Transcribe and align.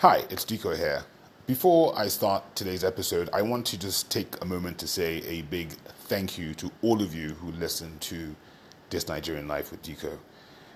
Hi, 0.00 0.26
it's 0.28 0.44
Dico 0.44 0.76
here. 0.76 1.04
Before 1.46 1.98
I 1.98 2.08
start 2.08 2.54
today's 2.54 2.84
episode, 2.84 3.30
I 3.32 3.40
want 3.40 3.64
to 3.68 3.78
just 3.78 4.10
take 4.10 4.36
a 4.42 4.44
moment 4.44 4.76
to 4.80 4.86
say 4.86 5.22
a 5.22 5.40
big 5.40 5.70
thank 6.00 6.36
you 6.36 6.52
to 6.56 6.70
all 6.82 7.00
of 7.00 7.14
you 7.14 7.30
who 7.30 7.50
listen 7.52 7.98
to 8.00 8.36
This 8.90 9.08
Nigerian 9.08 9.48
Life 9.48 9.70
with 9.70 9.80
Dico. 9.80 10.18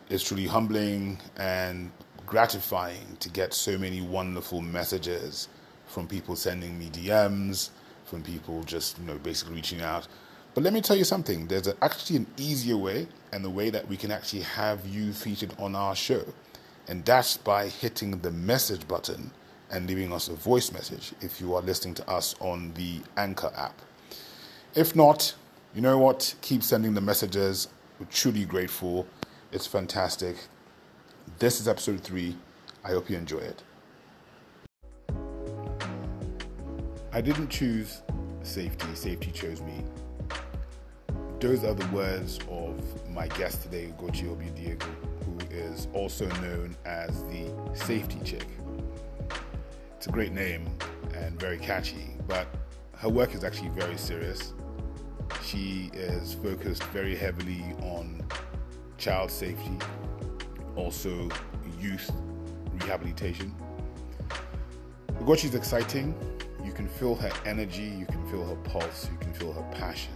It's 0.08 0.24
truly 0.24 0.46
humbling 0.46 1.18
and 1.36 1.92
gratifying 2.24 3.18
to 3.20 3.28
get 3.28 3.52
so 3.52 3.76
many 3.76 4.00
wonderful 4.00 4.62
messages 4.62 5.48
from 5.86 6.08
people 6.08 6.34
sending 6.34 6.78
me 6.78 6.88
DMs, 6.88 7.68
from 8.06 8.22
people 8.22 8.62
just, 8.62 8.98
you 8.98 9.04
know, 9.04 9.18
basically 9.18 9.56
reaching 9.56 9.82
out. 9.82 10.08
But 10.54 10.64
let 10.64 10.72
me 10.72 10.80
tell 10.80 10.96
you 10.96 11.04
something 11.04 11.46
there's 11.46 11.68
actually 11.82 12.16
an 12.16 12.26
easier 12.38 12.78
way, 12.78 13.06
and 13.32 13.44
the 13.44 13.50
way 13.50 13.68
that 13.68 13.86
we 13.86 13.98
can 13.98 14.12
actually 14.12 14.42
have 14.42 14.86
you 14.86 15.12
featured 15.12 15.52
on 15.58 15.76
our 15.76 15.94
show. 15.94 16.24
And 16.90 17.04
that's 17.04 17.36
by 17.36 17.68
hitting 17.68 18.18
the 18.18 18.32
message 18.32 18.88
button 18.88 19.30
and 19.70 19.86
leaving 19.86 20.12
us 20.12 20.26
a 20.26 20.34
voice 20.34 20.72
message 20.72 21.12
if 21.20 21.40
you 21.40 21.54
are 21.54 21.62
listening 21.62 21.94
to 21.94 22.10
us 22.10 22.34
on 22.40 22.72
the 22.74 22.98
Anchor 23.16 23.52
app. 23.56 23.80
If 24.74 24.96
not, 24.96 25.32
you 25.72 25.82
know 25.82 25.98
what? 25.98 26.34
Keep 26.40 26.64
sending 26.64 26.94
the 26.94 27.00
messages. 27.00 27.68
We're 28.00 28.06
truly 28.06 28.44
grateful. 28.44 29.06
It's 29.52 29.68
fantastic. 29.68 30.34
This 31.38 31.60
is 31.60 31.68
episode 31.68 32.00
three. 32.00 32.34
I 32.84 32.88
hope 32.88 33.08
you 33.08 33.16
enjoy 33.16 33.38
it. 33.38 33.62
I 37.12 37.20
didn't 37.20 37.50
choose 37.50 38.02
safety, 38.42 38.92
safety 38.94 39.30
chose 39.30 39.60
me. 39.60 39.84
Those 41.38 41.62
are 41.62 41.74
the 41.74 41.86
words 41.94 42.40
of 42.50 43.08
my 43.10 43.28
guest 43.28 43.62
today, 43.62 43.92
Ugochi 43.96 44.24
Obidiegwu 44.24 45.09
is 45.50 45.88
also 45.92 46.26
known 46.40 46.76
as 46.84 47.24
the 47.24 47.50
Safety 47.74 48.18
Chick. 48.24 48.46
It's 49.96 50.06
a 50.06 50.10
great 50.10 50.32
name 50.32 50.66
and 51.14 51.38
very 51.38 51.58
catchy, 51.58 52.16
but 52.26 52.46
her 52.96 53.08
work 53.08 53.34
is 53.34 53.44
actually 53.44 53.70
very 53.70 53.96
serious. 53.98 54.54
She 55.42 55.90
is 55.92 56.34
focused 56.34 56.84
very 56.84 57.16
heavily 57.16 57.64
on 57.82 58.22
child 58.98 59.30
safety, 59.30 59.78
also 60.76 61.28
youth 61.78 62.10
rehabilitation. 62.72 63.54
Ugochi 65.18 65.44
is 65.44 65.54
exciting. 65.54 66.14
You 66.64 66.72
can 66.72 66.88
feel 66.88 67.14
her 67.14 67.30
energy, 67.44 67.94
you 67.98 68.06
can 68.06 68.26
feel 68.30 68.44
her 68.44 68.56
pulse, 68.56 69.08
you 69.10 69.18
can 69.18 69.32
feel 69.32 69.52
her 69.52 69.62
passion. 69.72 70.12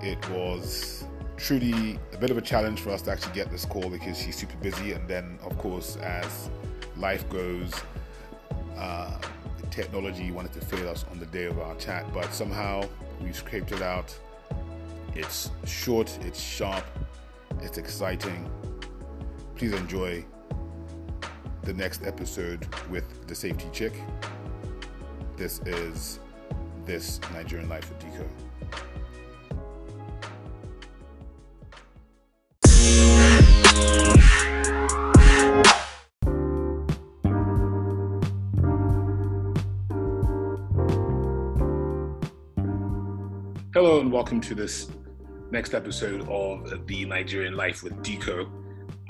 It 0.00 0.28
was 0.30 1.04
truly 1.42 1.98
a 2.12 2.16
bit 2.16 2.30
of 2.30 2.38
a 2.38 2.40
challenge 2.40 2.80
for 2.80 2.90
us 2.90 3.02
to 3.02 3.10
actually 3.10 3.34
get 3.34 3.50
this 3.50 3.64
call 3.64 3.90
because 3.90 4.16
she's 4.16 4.36
super 4.36 4.56
busy. 4.58 4.92
And 4.92 5.08
then, 5.08 5.38
of 5.42 5.58
course, 5.58 5.96
as 5.96 6.48
life 6.96 7.28
goes, 7.28 7.72
uh, 8.76 9.18
technology 9.70 10.30
wanted 10.30 10.52
to 10.52 10.60
fail 10.60 10.88
us 10.88 11.04
on 11.10 11.18
the 11.18 11.26
day 11.26 11.46
of 11.46 11.58
our 11.58 11.74
chat, 11.76 12.06
but 12.12 12.32
somehow 12.32 12.84
we 13.20 13.32
scraped 13.32 13.72
it 13.72 13.82
out. 13.82 14.16
It's 15.14 15.50
short, 15.66 16.16
it's 16.22 16.40
sharp, 16.40 16.84
it's 17.60 17.76
exciting. 17.76 18.48
Please 19.56 19.72
enjoy 19.72 20.24
the 21.62 21.74
next 21.74 22.04
episode 22.04 22.66
with 22.88 23.26
the 23.26 23.34
safety 23.34 23.66
chick. 23.72 23.94
This 25.36 25.60
is 25.66 26.20
This 26.84 27.20
Nigerian 27.32 27.68
Life 27.68 27.88
with 27.88 27.98
Dico. 27.98 28.28
And 44.12 44.16
welcome 44.18 44.42
to 44.42 44.54
this 44.54 44.90
next 45.50 45.72
episode 45.72 46.28
of 46.28 46.86
The 46.86 47.06
Nigerian 47.06 47.56
Life 47.56 47.82
with 47.82 48.02
Dico. 48.02 48.46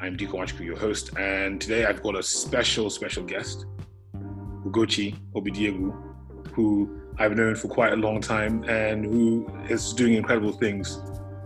I'm 0.00 0.16
Dico 0.16 0.36
Wanchukwu, 0.36 0.60
your 0.64 0.78
host, 0.78 1.18
and 1.18 1.60
today 1.60 1.86
I've 1.86 2.04
got 2.04 2.14
a 2.14 2.22
special, 2.22 2.88
special 2.88 3.24
guest, 3.24 3.66
Ugochi 4.14 5.16
Obidiegwu, 5.34 6.52
who 6.52 7.00
I've 7.18 7.36
known 7.36 7.56
for 7.56 7.66
quite 7.66 7.94
a 7.94 7.96
long 7.96 8.20
time 8.20 8.62
and 8.68 9.04
who 9.04 9.52
is 9.68 9.92
doing 9.92 10.14
incredible 10.14 10.52
things. 10.52 11.02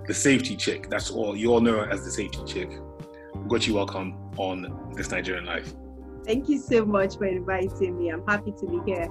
The 0.07 0.13
safety 0.13 0.55
chick, 0.55 0.91
that's 0.91 1.11
all 1.11 1.35
you 1.35 1.51
all 1.51 1.63
know 1.63 1.79
her 1.79 1.91
as 1.91 2.05
the 2.05 2.11
safety 2.11 2.41
chick. 2.45 2.69
Ugochi, 3.37 3.73
welcome 3.73 4.33
on 4.37 4.93
This 4.95 5.11
Nigerian 5.11 5.47
Life. 5.47 5.73
Thank 6.27 6.51
you 6.51 6.59
so 6.59 6.85
much 6.85 7.17
for 7.17 7.25
inviting 7.25 7.97
me. 7.97 8.11
I'm 8.11 8.27
happy 8.27 8.53
to 8.53 8.67
be 8.67 8.93
here. 8.93 9.09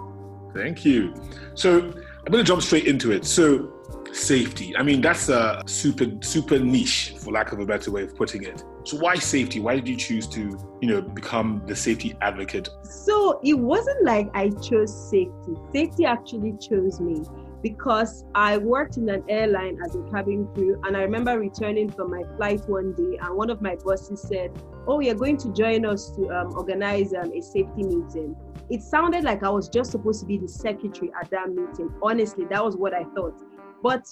Thank 0.54 0.86
you. 0.86 1.14
So 1.56 1.94
I'm 2.26 2.32
going 2.32 2.44
to 2.44 2.48
jump 2.48 2.64
straight 2.64 2.86
into 2.86 3.12
it. 3.12 3.24
So 3.24 3.72
safety. 4.12 4.76
I 4.76 4.82
mean, 4.82 5.02
that's 5.02 5.30
a 5.30 5.62
super, 5.68 6.06
super 6.22 6.58
niche, 6.58 7.14
for 7.20 7.32
lack 7.32 7.52
of 7.52 7.60
a 7.60 7.66
better 7.66 7.92
way 7.92 8.04
of 8.04 8.16
putting 8.16 8.44
it. 8.44 8.64
So 8.84 8.98
why 8.98 9.16
safety? 9.16 9.60
Why 9.60 9.76
did 9.76 9.88
you 9.88 9.96
choose 9.96 10.26
to, 10.28 10.58
you 10.82 10.88
know, 10.88 11.02
become 11.02 11.62
the 11.68 11.76
safety 11.76 12.16
advocate? 12.22 12.70
So 12.84 13.40
it 13.44 13.54
wasn't 13.54 14.04
like 14.06 14.30
I 14.34 14.50
chose 14.50 15.10
safety. 15.10 15.56
Safety 15.74 16.06
actually 16.06 16.54
chose 16.54 17.00
me 17.00 17.24
because 17.62 18.26
I 18.36 18.58
worked 18.58 18.98
in 18.98 19.10
an 19.10 19.24
airline 19.30 19.80
as 19.84 19.96
a 19.96 20.02
cabin 20.12 20.48
crew, 20.54 20.80
and 20.84 20.96
I 20.96 21.02
remember 21.02 21.40
returning 21.40 21.90
from 21.90 22.12
my 22.12 22.24
flight 22.38 22.68
one 22.68 22.94
day, 22.94 23.18
and 23.22 23.36
one 23.36 23.50
of 23.50 23.62
my 23.62 23.76
bosses 23.76 24.22
said, 24.22 24.52
"Oh, 24.88 25.00
you're 25.00 25.16
going 25.16 25.38
to 25.38 25.54
join 25.54 25.86
us 25.86 26.12
to 26.12 26.30
um, 26.30 26.54
organize 26.56 27.14
um, 27.14 27.32
a 27.34 27.42
safety 27.42 27.84
meeting." 27.84 28.36
It 28.70 28.82
sounded 28.82 29.24
like 29.24 29.44
I 29.44 29.50
was 29.50 29.70
just 29.70 29.92
supposed 29.92 30.22
to 30.22 30.26
be 30.26 30.38
the 30.38 30.48
secretary 30.48 31.12
at 31.22 31.30
that 31.32 31.50
meeting. 31.50 31.94
Honestly, 32.02 32.46
that 32.46 32.64
was 32.64 32.76
what 32.76 32.94
I 32.94 33.04
thought. 33.16 33.40
But 33.84 34.06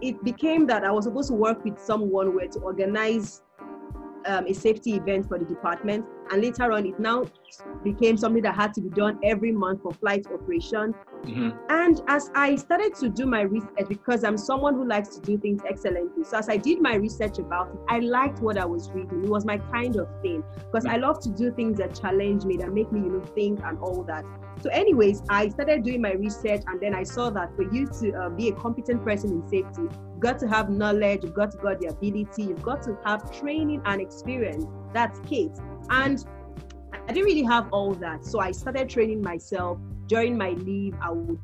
it 0.00 0.22
became 0.24 0.66
that 0.68 0.84
I 0.84 0.90
was 0.90 1.04
supposed 1.04 1.28
to 1.28 1.34
work 1.34 1.64
with 1.64 1.78
someone 1.78 2.34
where 2.34 2.48
to 2.48 2.58
organize 2.60 3.42
um, 4.26 4.46
a 4.46 4.52
safety 4.52 4.94
event 4.94 5.28
for 5.28 5.38
the 5.38 5.44
department. 5.44 6.06
And 6.30 6.42
later 6.42 6.70
on, 6.72 6.86
it 6.86 6.98
now 6.98 7.24
became 7.82 8.16
something 8.16 8.42
that 8.42 8.54
had 8.54 8.72
to 8.74 8.80
be 8.80 8.88
done 8.90 9.18
every 9.24 9.52
month 9.52 9.82
for 9.82 9.92
flight 9.92 10.26
operation. 10.32 10.94
Mm-hmm. 11.24 11.50
And 11.68 12.00
as 12.08 12.30
I 12.34 12.56
started 12.56 12.94
to 12.96 13.08
do 13.08 13.26
my 13.26 13.42
research, 13.42 13.88
because 13.88 14.22
I'm 14.24 14.38
someone 14.38 14.74
who 14.74 14.86
likes 14.86 15.16
to 15.16 15.20
do 15.20 15.36
things 15.38 15.60
excellently, 15.68 16.24
so 16.24 16.38
as 16.38 16.48
I 16.48 16.56
did 16.56 16.80
my 16.80 16.94
research 16.94 17.38
about 17.38 17.70
it, 17.70 17.78
I 17.88 17.98
liked 17.98 18.40
what 18.40 18.56
I 18.56 18.64
was 18.64 18.90
reading. 18.92 19.24
It 19.24 19.28
was 19.28 19.44
my 19.44 19.58
kind 19.58 19.96
of 19.96 20.08
thing 20.22 20.44
because 20.58 20.86
I 20.86 20.96
love 20.96 21.20
to 21.22 21.30
do 21.30 21.52
things 21.52 21.78
that 21.78 22.00
challenge 22.00 22.44
me, 22.44 22.56
that 22.58 22.72
make 22.72 22.92
me, 22.92 23.00
you 23.00 23.10
know, 23.10 23.20
think 23.20 23.60
and 23.64 23.78
all 23.80 24.04
that. 24.04 24.24
So, 24.62 24.68
anyways, 24.70 25.22
I 25.28 25.48
started 25.48 25.84
doing 25.84 26.02
my 26.02 26.12
research, 26.12 26.62
and 26.66 26.80
then 26.80 26.94
I 26.94 27.02
saw 27.02 27.30
that 27.30 27.56
for 27.56 27.62
you 27.72 27.86
to 28.00 28.12
uh, 28.12 28.28
be 28.28 28.48
a 28.48 28.52
competent 28.52 29.02
person 29.04 29.30
in 29.30 29.48
safety, 29.48 29.82
you've 29.82 30.20
got 30.20 30.38
to 30.40 30.48
have 30.48 30.68
knowledge, 30.68 31.24
you've 31.24 31.34
got 31.34 31.52
to 31.52 31.58
got 31.58 31.80
the 31.80 31.86
ability, 31.86 32.42
you've 32.44 32.62
got 32.62 32.82
to 32.82 32.96
have 33.04 33.36
training 33.38 33.80
and 33.86 34.00
experience. 34.00 34.66
That's 34.92 35.20
Kate. 35.20 35.52
And 35.90 36.24
I 37.08 37.12
didn't 37.12 37.24
really 37.24 37.42
have 37.42 37.68
all 37.72 37.94
that. 37.94 38.24
So 38.24 38.40
I 38.40 38.52
started 38.52 38.88
training 38.88 39.22
myself. 39.22 39.78
During 40.06 40.36
my 40.36 40.50
leave, 40.50 40.94
I 41.00 41.10
would 41.10 41.38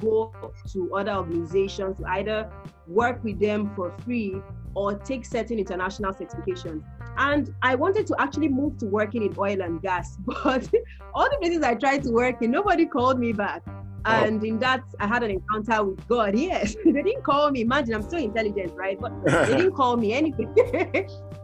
go 0.00 0.32
to 0.72 0.94
other 0.94 1.12
organizations 1.12 1.98
to 1.98 2.04
either 2.06 2.50
work 2.86 3.22
with 3.22 3.38
them 3.40 3.72
for 3.74 3.94
free 4.04 4.40
or 4.74 4.94
take 4.94 5.24
certain 5.24 5.58
international 5.58 6.12
certifications. 6.12 6.82
And 7.16 7.52
I 7.62 7.74
wanted 7.74 8.06
to 8.08 8.16
actually 8.18 8.48
move 8.48 8.78
to 8.78 8.86
working 8.86 9.22
in 9.24 9.34
oil 9.36 9.60
and 9.60 9.82
gas, 9.82 10.16
but 10.26 10.68
all 11.14 11.28
the 11.28 11.36
places 11.40 11.62
I 11.62 11.74
tried 11.74 12.04
to 12.04 12.10
work 12.10 12.42
in, 12.42 12.50
nobody 12.50 12.86
called 12.86 13.18
me 13.18 13.32
back. 13.32 13.62
And 14.04 14.42
in 14.42 14.58
that, 14.60 14.84
I 15.00 15.06
had 15.06 15.22
an 15.22 15.30
encounter 15.32 15.84
with 15.84 16.06
God. 16.08 16.38
Yes, 16.38 16.76
they 16.84 16.92
didn't 16.92 17.22
call 17.24 17.50
me. 17.50 17.60
Imagine 17.62 17.94
I'm 17.94 18.08
so 18.08 18.16
intelligent, 18.16 18.72
right? 18.74 18.98
But 18.98 19.12
they 19.24 19.56
didn't 19.56 19.74
call 19.74 19.96
me 19.96 20.12
anyway. 20.12 20.46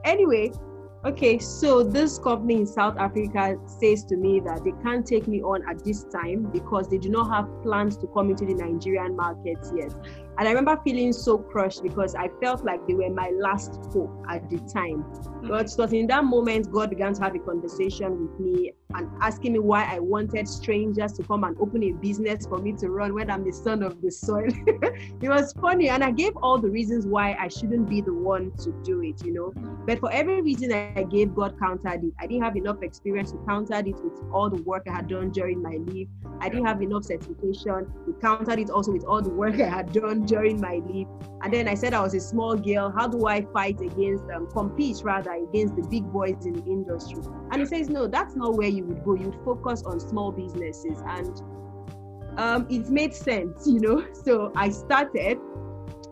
anyway, 0.05 0.53
Okay, 1.07 1.39
so 1.39 1.83
this 1.83 2.19
company 2.19 2.55
in 2.55 2.67
South 2.67 2.97
Africa 2.97 3.59
says 3.67 4.05
to 4.05 4.17
me 4.17 4.41
that 4.41 4.65
they 4.65 4.73
can't 4.83 5.07
take 5.07 5.29
me 5.29 5.43
on 5.43 5.63
at 5.69 5.85
this 5.85 6.05
time 6.05 6.51
because 6.51 6.89
they 6.89 6.97
do 6.97 7.11
not 7.11 7.29
have 7.31 7.47
plans 7.63 7.99
to 7.99 8.07
come 8.07 8.31
into 8.31 8.47
the 8.47 8.55
Nigerian 8.55 9.15
markets 9.15 9.71
yet. 9.77 9.93
And 10.39 10.49
I 10.49 10.53
remember 10.53 10.81
feeling 10.83 11.13
so 11.13 11.37
crushed 11.37 11.83
because 11.83 12.15
I 12.15 12.29
felt 12.41 12.65
like 12.65 12.87
they 12.89 12.95
were 12.95 13.11
my 13.11 13.31
last 13.39 13.75
hope 13.93 14.25
at 14.31 14.49
the 14.49 14.57
time. 14.61 15.05
Mm-hmm. 15.05 15.49
But 15.49 15.71
it 15.79 15.93
in 15.93 16.07
that 16.07 16.25
moment 16.25 16.73
God 16.73 16.89
began 16.89 17.13
to 17.13 17.23
have 17.23 17.35
a 17.35 17.39
conversation 17.39 18.27
with 18.27 18.41
me 18.41 18.73
and 18.95 19.11
asking 19.21 19.55
me 19.55 19.59
why 19.59 19.85
I 19.85 19.99
wanted 19.99 20.49
strangers 20.49 21.13
to 21.15 21.23
come 21.23 21.45
and 21.45 21.57
open 21.59 21.83
a 21.83 21.93
business 21.93 22.47
for 22.47 22.59
me 22.59 22.73
to 22.75 22.91
run 22.91 23.15
when 23.15 23.31
I'm 23.31 23.45
the 23.45 23.53
son 23.53 23.83
of 23.83 24.01
the 24.01 24.11
soil. 24.11 24.47
it 24.67 25.29
was 25.29 25.53
funny. 25.55 25.89
And 25.89 26.05
I 26.05 26.11
gave 26.11 26.37
all 26.37 26.59
the 26.59 26.71
reasons 26.71 27.07
why 27.07 27.37
I 27.39 27.49
shouldn't 27.49 27.89
be 27.89 28.01
the 28.01 28.13
one 28.13 28.53
to 28.59 28.73
do 28.85 29.03
it, 29.03 29.25
you 29.25 29.33
know. 29.33 29.53
But 29.87 29.99
for 30.01 30.13
every 30.13 30.43
reason 30.43 30.73
I 30.73 31.03
gave, 31.05 31.35
God 31.35 31.59
countered 31.59 32.05
it. 32.05 32.13
I 32.19 32.27
didn't 32.27 32.43
have 32.45 32.57
enough 32.57 32.83
experience 32.83 33.33
to 33.33 33.39
counter 33.49 33.75
it 33.75 33.97
with 34.03 34.21
all 34.33 34.51
the 34.51 34.63
work 34.63 34.85
I 34.89 34.93
had 34.93 35.09
done 35.09 35.31
during 35.31 35.63
my 35.63 35.77
leave. 35.87 36.09
I 36.41 36.49
didn't 36.49 36.67
have 36.67 36.83
enough 36.83 37.05
certification. 37.05 37.93
We 38.07 38.13
countered 38.21 38.59
it 38.59 38.71
also 38.71 38.93
with 38.93 39.05
all 39.05 39.23
the 39.23 39.31
work 39.31 39.61
I 39.61 39.69
had 39.69 39.93
done 39.93 40.27
during 40.27 40.61
my 40.61 40.81
leave. 40.87 41.07
And 41.43 41.53
then 41.53 41.69
I 41.69 41.75
said 41.75 41.95
I 41.95 42.01
was 42.01 42.15
a 42.15 42.21
small 42.21 42.57
girl. 42.57 42.91
How 42.91 43.07
do 43.07 43.27
I 43.27 43.43
fight 43.53 43.81
against, 43.81 44.25
um, 44.35 44.47
compete 44.51 45.03
rather, 45.03 45.33
against 45.33 45.77
the 45.77 45.83
big 45.83 46.05
boys 46.13 46.47
in 46.47 46.55
the 46.55 46.65
industry? 46.65 47.23
And 47.51 47.61
he 47.61 47.67
says, 47.67 47.89
no, 47.89 48.07
that's 48.07 48.35
not 48.35 48.55
where 48.55 48.69
you 48.75 48.85
would 48.85 49.05
go. 49.05 49.15
You'd 49.15 49.39
focus 49.45 49.83
on 49.85 50.01
small 50.01 50.33
businesses. 50.33 51.03
And 51.07 51.43
um, 52.39 52.67
it 52.71 52.89
made 52.89 53.15
sense, 53.15 53.67
you 53.67 53.81
know. 53.81 54.07
So 54.25 54.53
I 54.57 54.71
started. 54.71 55.39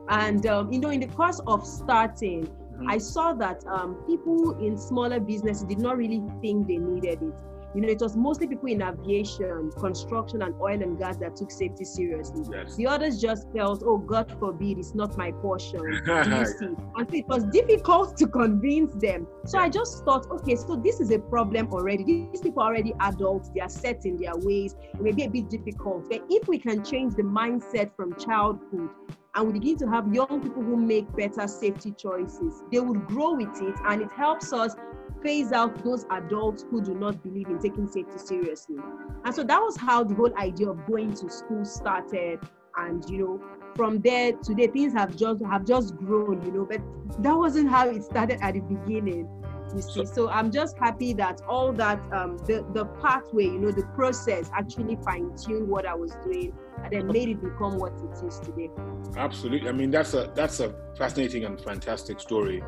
And, 0.08 0.44
um, 0.46 0.72
you 0.72 0.80
know, 0.80 0.90
in 0.90 1.00
the 1.00 1.06
course 1.06 1.40
of 1.46 1.66
starting, 1.66 2.46
mm-hmm. 2.46 2.90
I 2.90 2.98
saw 2.98 3.32
that 3.34 3.64
um, 3.66 4.02
people 4.06 4.58
in 4.58 4.76
smaller 4.76 5.20
businesses 5.20 5.64
did 5.64 5.78
not 5.78 5.96
really 5.96 6.22
think 6.40 6.66
they 6.66 6.76
needed 6.78 7.22
it 7.22 7.34
you 7.74 7.80
know, 7.80 7.88
it 7.88 8.00
was 8.00 8.16
mostly 8.16 8.46
people 8.46 8.68
in 8.68 8.82
aviation, 8.82 9.70
construction, 9.72 10.42
and 10.42 10.54
oil 10.60 10.82
and 10.82 10.98
gas 10.98 11.16
that 11.18 11.36
took 11.36 11.50
safety 11.50 11.84
seriously. 11.84 12.44
Yes. 12.52 12.76
The 12.76 12.86
others 12.86 13.20
just 13.20 13.50
felt, 13.52 13.82
oh, 13.84 13.98
God 13.98 14.34
forbid, 14.38 14.78
it's 14.78 14.94
not 14.94 15.16
my 15.16 15.32
portion. 15.32 15.80
you 16.06 16.46
see? 16.46 16.66
And 16.96 17.08
so 17.10 17.16
it 17.16 17.26
was 17.28 17.44
difficult 17.44 18.16
to 18.18 18.26
convince 18.26 18.94
them. 18.94 19.26
So 19.46 19.58
I 19.58 19.68
just 19.68 20.04
thought, 20.04 20.30
okay, 20.30 20.56
so 20.56 20.76
this 20.76 21.00
is 21.00 21.10
a 21.10 21.18
problem 21.18 21.68
already. 21.72 22.04
These 22.04 22.42
people 22.42 22.62
are 22.62 22.66
already 22.66 22.94
adults, 23.00 23.50
they 23.54 23.60
are 23.60 23.68
set 23.68 24.04
in 24.04 24.16
their 24.16 24.36
ways. 24.36 24.76
It 24.94 25.00
may 25.00 25.12
be 25.12 25.24
a 25.24 25.30
bit 25.30 25.48
difficult. 25.48 26.10
But 26.10 26.22
if 26.28 26.48
we 26.48 26.58
can 26.58 26.84
change 26.84 27.14
the 27.14 27.22
mindset 27.22 27.96
from 27.96 28.18
childhood 28.18 28.90
and 29.34 29.46
we 29.46 29.52
begin 29.54 29.76
to 29.78 29.88
have 29.88 30.12
young 30.12 30.42
people 30.42 30.62
who 30.62 30.76
make 30.76 31.10
better 31.16 31.46
safety 31.48 31.92
choices, 31.92 32.62
they 32.70 32.80
would 32.80 33.06
grow 33.06 33.34
with 33.34 33.62
it 33.62 33.74
and 33.86 34.02
it 34.02 34.12
helps 34.12 34.52
us 34.52 34.74
phase 35.22 35.52
out 35.52 35.82
those 35.84 36.04
adults 36.10 36.64
who 36.70 36.82
do 36.82 36.94
not 36.94 37.22
believe 37.22 37.48
in 37.48 37.58
taking 37.58 37.86
safety 37.86 38.18
seriously. 38.18 38.76
And 39.24 39.34
so 39.34 39.42
that 39.44 39.58
was 39.58 39.76
how 39.76 40.04
the 40.04 40.14
whole 40.14 40.36
idea 40.36 40.68
of 40.68 40.86
going 40.86 41.14
to 41.14 41.30
school 41.30 41.64
started. 41.64 42.40
And 42.76 43.08
you 43.08 43.18
know, 43.18 43.40
from 43.74 44.00
there 44.00 44.32
today 44.32 44.66
things 44.66 44.92
have 44.92 45.16
just 45.16 45.42
have 45.44 45.64
just 45.64 45.96
grown, 45.96 46.44
you 46.44 46.52
know, 46.52 46.66
but 46.66 46.80
that 47.22 47.34
wasn't 47.34 47.70
how 47.70 47.88
it 47.88 48.02
started 48.04 48.38
at 48.42 48.54
the 48.54 48.60
beginning. 48.60 49.28
You 49.74 49.82
see, 49.82 50.04
so 50.04 50.28
I'm 50.28 50.50
just 50.50 50.76
happy 50.78 51.12
that 51.14 51.40
all 51.48 51.72
that 51.72 51.98
um, 52.12 52.36
the 52.38 52.64
the 52.72 52.84
pathway, 53.00 53.44
you 53.44 53.58
know, 53.58 53.70
the 53.70 53.86
process 53.94 54.50
actually 54.54 54.96
fine-tuned 55.04 55.66
what 55.66 55.86
I 55.86 55.94
was 55.94 56.12
doing 56.24 56.52
and 56.82 56.92
then 56.92 57.06
made 57.06 57.28
it 57.28 57.42
become 57.42 57.78
what 57.78 57.92
it 57.92 58.26
is 58.26 58.38
today. 58.40 58.70
Absolutely. 59.16 59.68
I 59.68 59.72
mean, 59.72 59.90
that's 59.90 60.14
a 60.14 60.30
that's 60.34 60.60
a 60.60 60.74
fascinating 60.96 61.44
and 61.44 61.60
fantastic 61.60 62.20
story. 62.20 62.62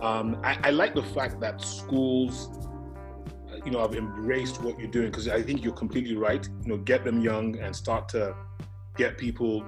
Um, 0.00 0.40
I, 0.42 0.58
I, 0.64 0.70
like 0.70 0.94
the 0.94 1.02
fact 1.02 1.40
that 1.40 1.62
schools, 1.62 2.50
uh, 3.50 3.56
you 3.64 3.70
know, 3.70 3.80
have 3.80 3.94
embraced 3.94 4.60
what 4.60 4.78
you're 4.78 4.90
doing 4.90 5.10
because 5.10 5.28
I 5.28 5.42
think 5.42 5.62
you're 5.64 5.74
completely 5.74 6.16
right. 6.16 6.46
You 6.62 6.68
know, 6.68 6.76
get 6.78 7.04
them 7.04 7.20
young 7.20 7.58
and 7.58 7.74
start 7.74 8.08
to 8.10 8.34
get 8.96 9.16
people 9.16 9.64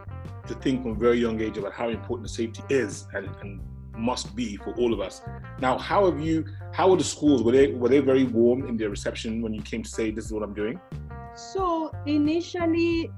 to 0.47 0.55
think 0.55 0.83
from 0.83 0.93
a 0.93 0.95
very 0.95 1.19
young 1.19 1.41
age 1.41 1.57
about 1.59 1.73
how 1.73 1.89
important 1.89 2.31
safety 2.31 2.63
is 2.69 3.07
and, 3.15 3.29
and 3.41 3.61
must 3.97 4.35
be 4.35 4.57
for 4.57 4.75
all 4.75 4.93
of 4.93 5.01
us. 5.01 5.23
Now, 5.61 5.77
how 5.79 6.11
have 6.11 6.21
you? 6.21 6.45
How 6.79 6.89
were 6.89 6.97
the 6.97 7.03
schools? 7.03 7.43
Were 7.43 7.51
they 7.51 7.73
were 7.73 7.89
they 7.89 7.99
very 7.99 8.23
warm 8.23 8.65
in 8.69 8.77
their 8.77 8.89
reception 8.89 9.43
when 9.43 9.53
you 9.53 9.61
came 9.63 9.83
to 9.83 9.91
say 9.91 10.13
this 10.13 10.27
is 10.27 10.33
what 10.33 10.45
I'm 10.45 10.55
doing? 10.55 10.81
So 11.35 11.91
initially, 12.07 13.11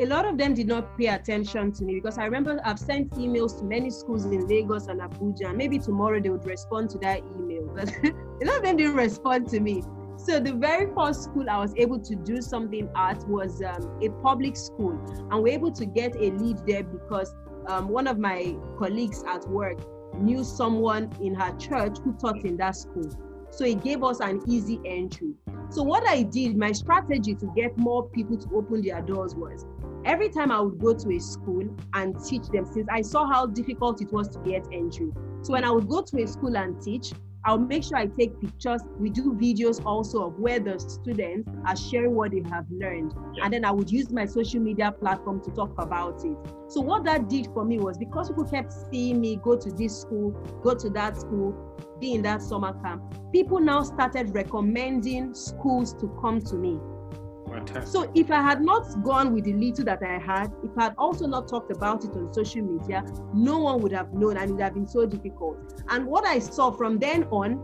a 0.00 0.06
lot 0.06 0.24
of 0.24 0.36
them 0.36 0.52
did 0.52 0.66
not 0.66 0.98
pay 0.98 1.06
attention 1.06 1.70
to 1.74 1.84
me 1.84 1.94
because 1.94 2.18
I 2.18 2.24
remember 2.24 2.60
I've 2.64 2.80
sent 2.80 3.12
emails 3.12 3.56
to 3.60 3.64
many 3.64 3.90
schools 3.90 4.24
in 4.24 4.48
Lagos 4.48 4.88
and 4.88 5.00
Abuja. 5.00 5.54
Maybe 5.54 5.78
tomorrow 5.78 6.20
they 6.20 6.28
would 6.28 6.44
respond 6.44 6.90
to 6.90 6.98
that 6.98 7.20
email, 7.38 7.70
but 7.72 7.88
a 8.42 8.44
lot 8.44 8.56
of 8.56 8.62
them 8.64 8.76
didn't 8.78 8.96
respond 8.96 9.48
to 9.50 9.60
me. 9.60 9.84
So 10.16 10.40
the 10.40 10.54
very 10.54 10.92
first 10.92 11.22
school 11.22 11.48
I 11.48 11.58
was 11.58 11.74
able 11.76 12.00
to 12.00 12.16
do 12.16 12.42
something 12.42 12.90
at 12.96 13.18
was 13.28 13.62
um, 13.62 13.96
a 14.02 14.08
public 14.24 14.56
school, 14.56 14.98
and 15.30 15.40
we're 15.40 15.54
able 15.54 15.70
to 15.70 15.86
get 15.86 16.16
a 16.16 16.32
lead 16.32 16.56
there 16.66 16.82
because 16.82 17.32
um, 17.68 17.90
one 17.90 18.08
of 18.08 18.18
my 18.18 18.56
colleagues 18.76 19.22
at 19.22 19.48
work 19.48 19.78
knew 20.20 20.44
someone 20.44 21.10
in 21.20 21.34
her 21.34 21.56
church 21.56 21.98
who 21.98 22.12
taught 22.14 22.44
in 22.44 22.56
that 22.58 22.76
school. 22.76 23.10
So 23.50 23.64
it 23.64 23.82
gave 23.82 24.02
us 24.02 24.20
an 24.20 24.42
easy 24.46 24.80
entry. 24.84 25.34
So 25.70 25.82
what 25.82 26.06
I 26.08 26.22
did, 26.22 26.56
my 26.56 26.72
strategy 26.72 27.34
to 27.34 27.52
get 27.54 27.76
more 27.76 28.08
people 28.08 28.36
to 28.36 28.48
open 28.54 28.82
their 28.82 29.02
doors 29.02 29.34
was 29.34 29.66
every 30.04 30.28
time 30.28 30.50
I 30.50 30.60
would 30.60 30.78
go 30.78 30.94
to 30.94 31.16
a 31.16 31.18
school 31.18 31.68
and 31.94 32.16
teach 32.24 32.48
them, 32.48 32.66
since 32.66 32.86
I 32.90 33.02
saw 33.02 33.26
how 33.26 33.46
difficult 33.46 34.00
it 34.00 34.12
was 34.12 34.28
to 34.28 34.38
get 34.40 34.66
entry. 34.72 35.12
So 35.42 35.52
when 35.52 35.64
I 35.64 35.70
would 35.70 35.88
go 35.88 36.02
to 36.02 36.22
a 36.22 36.26
school 36.26 36.56
and 36.56 36.80
teach, 36.80 37.12
I'll 37.48 37.56
make 37.56 37.82
sure 37.82 37.96
I 37.96 38.08
take 38.08 38.38
pictures. 38.42 38.82
We 38.98 39.08
do 39.08 39.32
videos 39.32 39.82
also 39.86 40.26
of 40.26 40.38
where 40.38 40.60
the 40.60 40.78
students 40.78 41.48
are 41.66 41.74
sharing 41.74 42.14
what 42.14 42.32
they 42.32 42.42
have 42.50 42.66
learned. 42.70 43.14
Yeah. 43.34 43.44
And 43.44 43.54
then 43.54 43.64
I 43.64 43.70
would 43.70 43.90
use 43.90 44.10
my 44.10 44.26
social 44.26 44.60
media 44.60 44.92
platform 44.92 45.42
to 45.44 45.50
talk 45.52 45.72
about 45.78 46.22
it. 46.26 46.36
So 46.68 46.82
what 46.82 47.04
that 47.04 47.30
did 47.30 47.46
for 47.54 47.64
me 47.64 47.78
was 47.78 47.96
because 47.96 48.28
people 48.28 48.44
kept 48.44 48.74
seeing 48.92 49.22
me 49.22 49.40
go 49.42 49.56
to 49.56 49.70
this 49.70 49.98
school, 49.98 50.32
go 50.62 50.74
to 50.74 50.90
that 50.90 51.18
school, 51.18 51.56
be 51.98 52.12
in 52.16 52.22
that 52.22 52.42
summer 52.42 52.74
camp, 52.82 53.02
people 53.32 53.60
now 53.60 53.82
started 53.82 54.34
recommending 54.34 55.32
schools 55.32 55.94
to 55.94 56.14
come 56.20 56.42
to 56.42 56.54
me. 56.54 56.78
So 57.84 58.10
if 58.14 58.30
I 58.30 58.42
had 58.42 58.60
not 58.60 59.02
gone 59.02 59.34
with 59.34 59.44
the 59.44 59.52
little 59.52 59.84
that 59.84 60.02
I 60.02 60.18
had, 60.18 60.52
if 60.62 60.70
I 60.76 60.84
had 60.84 60.94
also 60.98 61.26
not 61.26 61.48
talked 61.48 61.70
about 61.70 62.04
it 62.04 62.10
on 62.12 62.32
social 62.32 62.62
media, 62.62 63.04
no 63.34 63.58
one 63.58 63.80
would 63.82 63.92
have 63.92 64.12
known 64.12 64.36
and 64.36 64.50
it 64.50 64.52
would 64.54 64.62
have 64.62 64.74
been 64.74 64.88
so 64.88 65.06
difficult. 65.06 65.58
And 65.88 66.06
what 66.06 66.24
I 66.26 66.38
saw 66.38 66.70
from 66.70 66.98
then 66.98 67.24
on, 67.24 67.62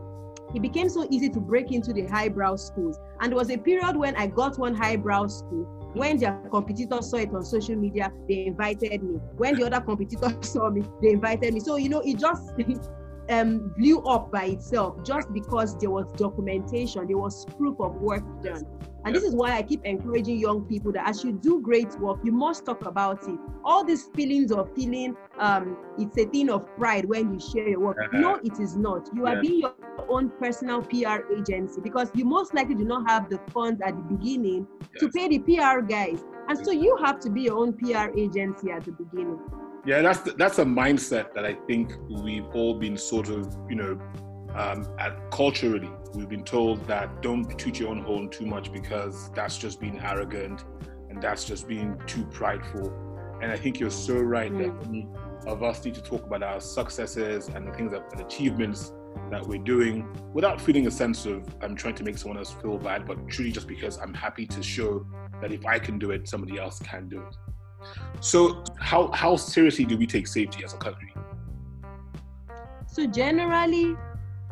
it 0.54 0.62
became 0.62 0.88
so 0.88 1.06
easy 1.10 1.28
to 1.30 1.40
break 1.40 1.72
into 1.72 1.92
the 1.92 2.06
highbrow 2.06 2.56
schools. 2.56 2.98
And 3.20 3.32
there 3.32 3.36
was 3.36 3.50
a 3.50 3.56
period 3.56 3.96
when 3.96 4.14
I 4.16 4.28
got 4.28 4.58
one 4.58 4.74
highbrow 4.74 5.26
school. 5.26 5.64
When 5.94 6.18
their 6.18 6.32
competitors 6.50 7.10
saw 7.10 7.18
it 7.18 7.32
on 7.34 7.44
social 7.44 7.76
media, 7.76 8.12
they 8.28 8.46
invited 8.46 9.02
me. 9.02 9.20
When 9.36 9.56
the 9.56 9.66
other 9.66 9.80
competitors 9.80 10.34
saw 10.52 10.70
me, 10.70 10.82
they 11.02 11.10
invited 11.10 11.54
me. 11.54 11.60
So, 11.60 11.76
you 11.76 11.88
know, 11.88 12.00
it 12.00 12.18
just 12.18 12.52
um, 13.30 13.72
blew 13.76 14.00
up 14.02 14.30
by 14.30 14.44
itself 14.44 15.02
just 15.04 15.32
because 15.32 15.76
there 15.78 15.90
was 15.90 16.06
documentation, 16.12 17.06
there 17.06 17.18
was 17.18 17.44
proof 17.56 17.80
of 17.80 17.96
work 17.96 18.22
done. 18.42 18.66
And 19.04 19.14
this 19.14 19.22
is 19.22 19.34
why 19.34 19.56
I 19.56 19.62
keep 19.62 19.84
encouraging 19.84 20.38
young 20.38 20.64
people 20.64 20.90
that 20.92 21.06
as 21.06 21.22
you 21.22 21.32
do 21.32 21.60
great 21.60 21.98
work, 21.98 22.20
you 22.24 22.32
must 22.32 22.64
talk 22.64 22.86
about 22.86 23.22
it. 23.28 23.38
All 23.62 23.84
these 23.84 24.04
feelings 24.14 24.50
of 24.50 24.74
feeling 24.74 25.14
um, 25.38 25.76
it's 25.98 26.16
a 26.16 26.24
thing 26.24 26.48
of 26.48 26.74
pride 26.76 27.04
when 27.04 27.34
you 27.34 27.38
share 27.38 27.68
your 27.68 27.80
work. 27.80 27.98
Uh-huh. 28.02 28.18
No, 28.18 28.34
it 28.42 28.58
is 28.58 28.76
not. 28.76 29.10
You 29.14 29.26
are 29.26 29.40
being 29.42 29.60
your 29.60 29.74
own 30.08 30.30
personal 30.40 30.80
PR 30.80 31.30
agency 31.36 31.82
because 31.82 32.10
you 32.14 32.24
most 32.24 32.54
likely 32.54 32.76
do 32.76 32.84
not 32.84 33.08
have 33.10 33.28
the 33.28 33.38
funds 33.52 33.82
at 33.82 33.94
the 33.94 34.02
beginning 34.16 34.66
yes. 34.80 35.00
to 35.00 35.08
pay 35.10 35.28
the 35.28 35.38
PR 35.40 35.80
guys. 35.80 36.24
And 36.48 36.64
so 36.64 36.70
you 36.70 36.96
have 37.04 37.20
to 37.20 37.30
be 37.30 37.42
your 37.42 37.58
own 37.58 37.74
PR 37.74 38.10
agency 38.18 38.70
at 38.70 38.84
the 38.84 38.92
beginning. 38.92 39.38
Yeah, 39.86 40.00
that's 40.00 40.20
the, 40.20 40.32
that's 40.32 40.58
a 40.58 40.64
mindset 40.64 41.34
that 41.34 41.44
I 41.44 41.54
think 41.66 41.92
we've 42.08 42.46
all 42.54 42.74
been 42.74 42.96
sort 42.96 43.28
of, 43.28 43.54
you 43.68 43.76
know, 43.76 44.00
um, 44.54 44.88
at, 44.98 45.30
culturally 45.30 45.90
we've 46.14 46.28
been 46.28 46.44
told 46.44 46.86
that 46.86 47.22
don't 47.22 47.58
toot 47.58 47.80
your 47.80 47.90
own 47.90 48.02
horn 48.02 48.30
too 48.30 48.46
much 48.46 48.72
because 48.72 49.30
that's 49.32 49.58
just 49.58 49.80
being 49.80 50.00
arrogant 50.00 50.64
and 51.10 51.22
that's 51.22 51.44
just 51.44 51.68
being 51.68 52.00
too 52.06 52.24
prideful. 52.26 52.92
And 53.42 53.50
I 53.52 53.56
think 53.56 53.78
you're 53.78 53.90
so 53.90 54.14
right 54.14 54.50
mm. 54.50 54.58
that 54.58 54.86
many 54.86 55.08
of 55.46 55.62
us 55.62 55.84
need 55.84 55.94
to 55.96 56.02
talk 56.02 56.24
about 56.24 56.42
our 56.42 56.60
successes 56.60 57.48
and 57.48 57.66
the 57.66 57.72
things 57.72 57.92
that, 57.92 58.04
and 58.12 58.20
achievements 58.22 58.92
that 59.30 59.46
we're 59.46 59.62
doing 59.62 60.06
without 60.32 60.60
feeling 60.60 60.86
a 60.86 60.90
sense 60.90 61.26
of 61.26 61.42
I'm 61.60 61.76
trying 61.76 61.94
to 61.96 62.04
make 62.04 62.16
someone 62.16 62.38
else 62.38 62.52
feel 62.52 62.78
bad, 62.78 63.06
but 63.06 63.28
truly 63.28 63.52
just 63.52 63.68
because 63.68 63.98
I'm 63.98 64.14
happy 64.14 64.46
to 64.46 64.62
show 64.62 65.06
that 65.40 65.52
if 65.52 65.66
I 65.66 65.78
can 65.78 65.98
do 65.98 66.10
it, 66.12 66.28
somebody 66.28 66.58
else 66.58 66.78
can 66.78 67.08
do 67.08 67.20
it. 67.20 67.36
So, 68.20 68.64
how 68.78 69.10
how 69.12 69.36
seriously 69.36 69.84
do 69.84 69.96
we 69.98 70.06
take 70.06 70.26
safety 70.26 70.64
as 70.64 70.74
a 70.74 70.78
country? 70.78 71.14
So 72.86 73.06
generally, 73.06 73.96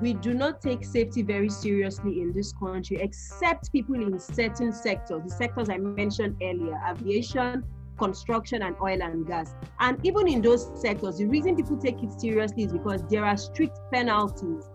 we 0.00 0.14
do 0.14 0.34
not 0.34 0.60
take 0.60 0.84
safety 0.84 1.22
very 1.22 1.48
seriously 1.48 2.20
in 2.22 2.32
this 2.32 2.52
country, 2.52 2.96
except 3.00 3.70
people 3.70 3.94
in 3.94 4.18
certain 4.18 4.72
sectors, 4.72 5.22
the 5.22 5.30
sectors 5.30 5.68
I 5.68 5.78
mentioned 5.78 6.36
earlier, 6.42 6.76
aviation, 6.90 7.62
construction, 7.96 8.62
and 8.62 8.74
oil 8.82 9.00
and 9.00 9.24
gas. 9.24 9.54
And 9.78 10.04
even 10.04 10.26
in 10.26 10.42
those 10.42 10.68
sectors, 10.74 11.18
the 11.18 11.26
reason 11.26 11.54
people 11.54 11.76
take 11.76 12.02
it 12.02 12.20
seriously 12.20 12.64
is 12.64 12.72
because 12.72 13.04
there 13.08 13.24
are 13.24 13.36
strict 13.36 13.78
penalties 13.92 14.68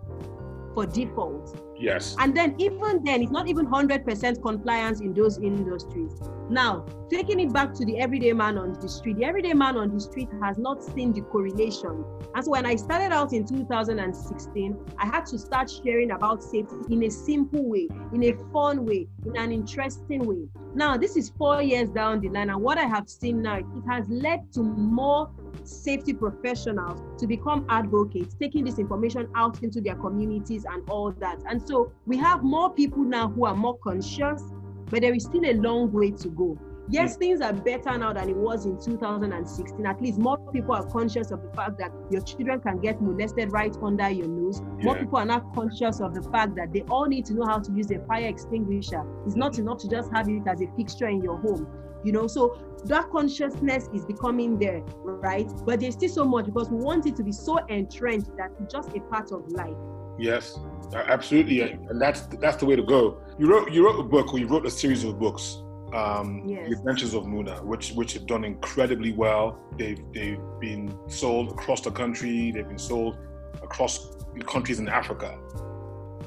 for 0.78 0.86
default. 0.86 1.60
Yes. 1.80 2.16
And 2.20 2.38
then 2.38 2.54
even 2.60 3.04
then, 3.04 3.24
it's 3.24 3.32
not 3.32 3.48
even 3.48 3.66
100% 3.66 4.42
compliance 4.44 5.02
in 5.02 5.12
those 5.12 5.40
industries. 5.40 6.22
Now, 6.52 6.86
taking 7.10 7.40
it 7.40 7.52
back 7.52 7.74
to 7.74 7.86
the 7.86 7.98
everyday 7.98 8.32
man 8.34 8.60
on 8.60 8.74
the 8.74 8.88
street, 8.88 9.18
the 9.18 9.26
everyday 9.26 9.54
man 9.54 9.76
on 9.76 9.92
the 9.92 10.00
street 10.00 10.30
has 10.44 10.60
not 10.60 10.84
seen 10.84 11.14
the 11.14 11.22
correlation. 11.22 12.06
And 12.36 12.46
so 12.46 12.52
when 12.52 12.68
I 12.68 12.76
started 12.76 13.12
out 13.12 13.34
in 13.34 13.44
2016, 13.48 14.78
I 15.00 15.06
had 15.08 15.26
to 15.26 15.40
start 15.40 15.68
sharing 15.68 16.12
about 16.12 16.44
safety 16.44 16.76
in 16.92 17.04
a 17.06 17.10
simple 17.10 17.68
way, 17.68 17.88
in 18.14 18.24
a 18.24 18.34
fun 18.54 18.86
way, 18.86 19.08
in 19.26 19.36
an 19.36 19.52
interesting 19.52 20.28
way. 20.28 20.48
Now, 20.76 20.96
this 20.96 21.18
is 21.18 21.32
four 21.40 21.64
years 21.64 21.90
down 21.90 22.22
the 22.22 22.30
line, 22.30 22.52
and 22.52 22.62
what 22.62 22.78
I 22.78 22.86
have 22.86 23.10
seen 23.10 23.42
now, 23.42 23.58
it 23.58 23.84
has 23.90 24.08
led 24.10 24.54
to 24.54 24.62
more 24.62 25.32
safety 25.64 26.14
professionals 26.14 27.02
to 27.20 27.28
become 27.28 27.66
advocates, 27.70 28.36
taking 28.40 28.64
this 28.64 28.80
information 28.80 29.28
out 29.36 29.64
into 29.64 29.82
their 29.82 29.96
communities 29.96 30.66
and 30.70 30.88
all 30.90 31.12
that. 31.20 31.42
And 31.50 31.66
so 31.66 31.92
we 32.06 32.18
have 32.18 32.44
more 32.44 32.74
people 32.74 33.04
now 33.04 33.30
who 33.30 33.46
are 33.46 33.56
more 33.56 33.78
conscious, 33.78 34.44
but 34.90 35.02
there 35.02 35.14
is 35.14 35.26
still 35.26 35.46
a 35.46 35.54
long 35.54 35.92
way 35.92 36.12
to 36.12 36.30
go. 36.30 36.58
Yes, 36.90 37.16
mm. 37.16 37.20
things 37.20 37.42
are 37.42 37.54
better 37.54 37.98
now 37.98 38.14
than 38.14 38.30
it 38.30 38.36
was 38.36 38.66
in 38.66 38.80
2016. 38.80 39.86
At 39.86 40.02
least 40.02 40.18
more 40.18 40.38
people 40.52 40.74
are 40.74 40.86
conscious 40.86 41.32
of 41.32 41.42
the 41.42 41.50
fact 41.50 41.78
that 41.80 41.92
your 42.10 42.22
children 42.22 42.62
can 42.62 42.80
get 42.80 43.02
molested 43.02 43.52
right 43.52 43.76
under 43.82 44.10
your 44.10 44.28
nose. 44.28 44.62
Yeah. 44.62 44.86
More 44.86 44.96
people 44.96 45.18
are 45.18 45.26
now 45.26 45.40
conscious 45.54 46.00
of 46.00 46.14
the 46.14 46.22
fact 46.32 46.56
that 46.56 46.72
they 46.72 46.82
all 46.90 47.06
need 47.06 47.26
to 47.26 47.34
know 47.34 47.46
how 47.46 47.60
to 47.60 47.72
use 47.74 47.92
a 47.92 48.00
fire 48.06 48.28
extinguisher. 48.28 49.04
It's 49.26 49.36
not 49.36 49.60
enough 49.60 49.80
to 49.80 49.90
just 49.90 50.12
have 50.14 50.30
it 50.30 50.48
as 50.48 50.62
a 50.62 50.68
fixture 50.78 51.08
in 51.08 51.22
your 51.22 51.38
home. 51.38 51.68
You 52.04 52.14
know, 52.14 52.28
so 52.28 52.58
that 52.86 53.10
consciousness 53.10 53.90
is 53.94 54.06
becoming 54.06 54.58
there, 54.58 54.82
right? 55.04 55.50
But 55.66 55.80
there's 55.80 55.96
still 55.96 56.10
so 56.10 56.26
much 56.26 56.46
because 56.46 56.70
we 56.70 56.78
want 56.78 57.06
it 57.06 57.16
to 57.18 57.24
be 57.24 57.32
so 57.32 57.58
entrenched 57.66 58.36
that 58.38 58.52
it's 58.62 58.74
just 58.74 58.96
a 58.96 59.00
part 59.02 59.32
of 59.32 59.48
life. 59.52 59.76
Yes, 60.20 60.60
absolutely, 60.94 61.62
and 61.62 62.02
that's 62.02 62.22
that's 62.42 62.58
the 62.58 62.66
way 62.66 62.76
to 62.76 62.84
go. 62.84 63.22
You 63.38 63.50
wrote 63.50 63.72
you 63.72 63.86
wrote 63.86 64.00
a 64.00 64.04
book, 64.04 64.34
or 64.34 64.40
you 64.40 64.48
wrote 64.48 64.66
a 64.66 64.72
series 64.72 65.04
of 65.04 65.20
books, 65.20 65.62
um, 65.94 66.44
yes. 66.46 66.70
The 66.70 66.76
Adventures 66.76 67.14
of 67.14 67.24
Muna, 67.24 67.64
which 67.64 67.92
which 67.92 68.14
have 68.14 68.26
done 68.26 68.44
incredibly 68.44 69.14
well. 69.14 69.60
They've 69.78 70.02
they've 70.14 70.40
been 70.60 70.98
sold 71.08 71.52
across 71.52 71.82
the 71.82 71.92
country. 71.92 72.52
They've 72.52 72.68
been 72.68 72.78
sold 72.78 73.18
across 73.64 74.16
countries 74.46 74.80
in 74.80 74.90
Africa. 74.90 75.40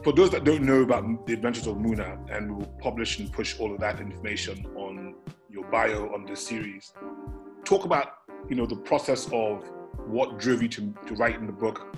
For 0.03 0.15
those 0.15 0.31
that 0.31 0.45
don't 0.45 0.63
know 0.63 0.81
about 0.81 1.27
the 1.27 1.35
Adventures 1.35 1.67
of 1.67 1.77
Muna, 1.77 2.19
and 2.35 2.57
we'll 2.57 2.67
publish 2.81 3.19
and 3.19 3.31
push 3.31 3.61
all 3.61 3.75
of 3.75 3.81
that 3.81 4.01
information 4.01 4.65
on 4.77 4.90
your 5.51 5.65
bio 5.65 6.13
on 6.15 6.25
this 6.25 6.47
series. 6.47 6.93
Talk 7.65 7.85
about 7.85 8.13
you 8.49 8.57
know 8.57 8.67
the 8.67 8.77
process 8.77 9.27
of 9.33 9.69
what 10.07 10.39
drove 10.39 10.63
you 10.63 10.69
to, 10.69 10.95
to 11.07 11.15
write 11.15 11.37
in 11.37 11.47
the 11.47 11.53
book. 11.53 11.97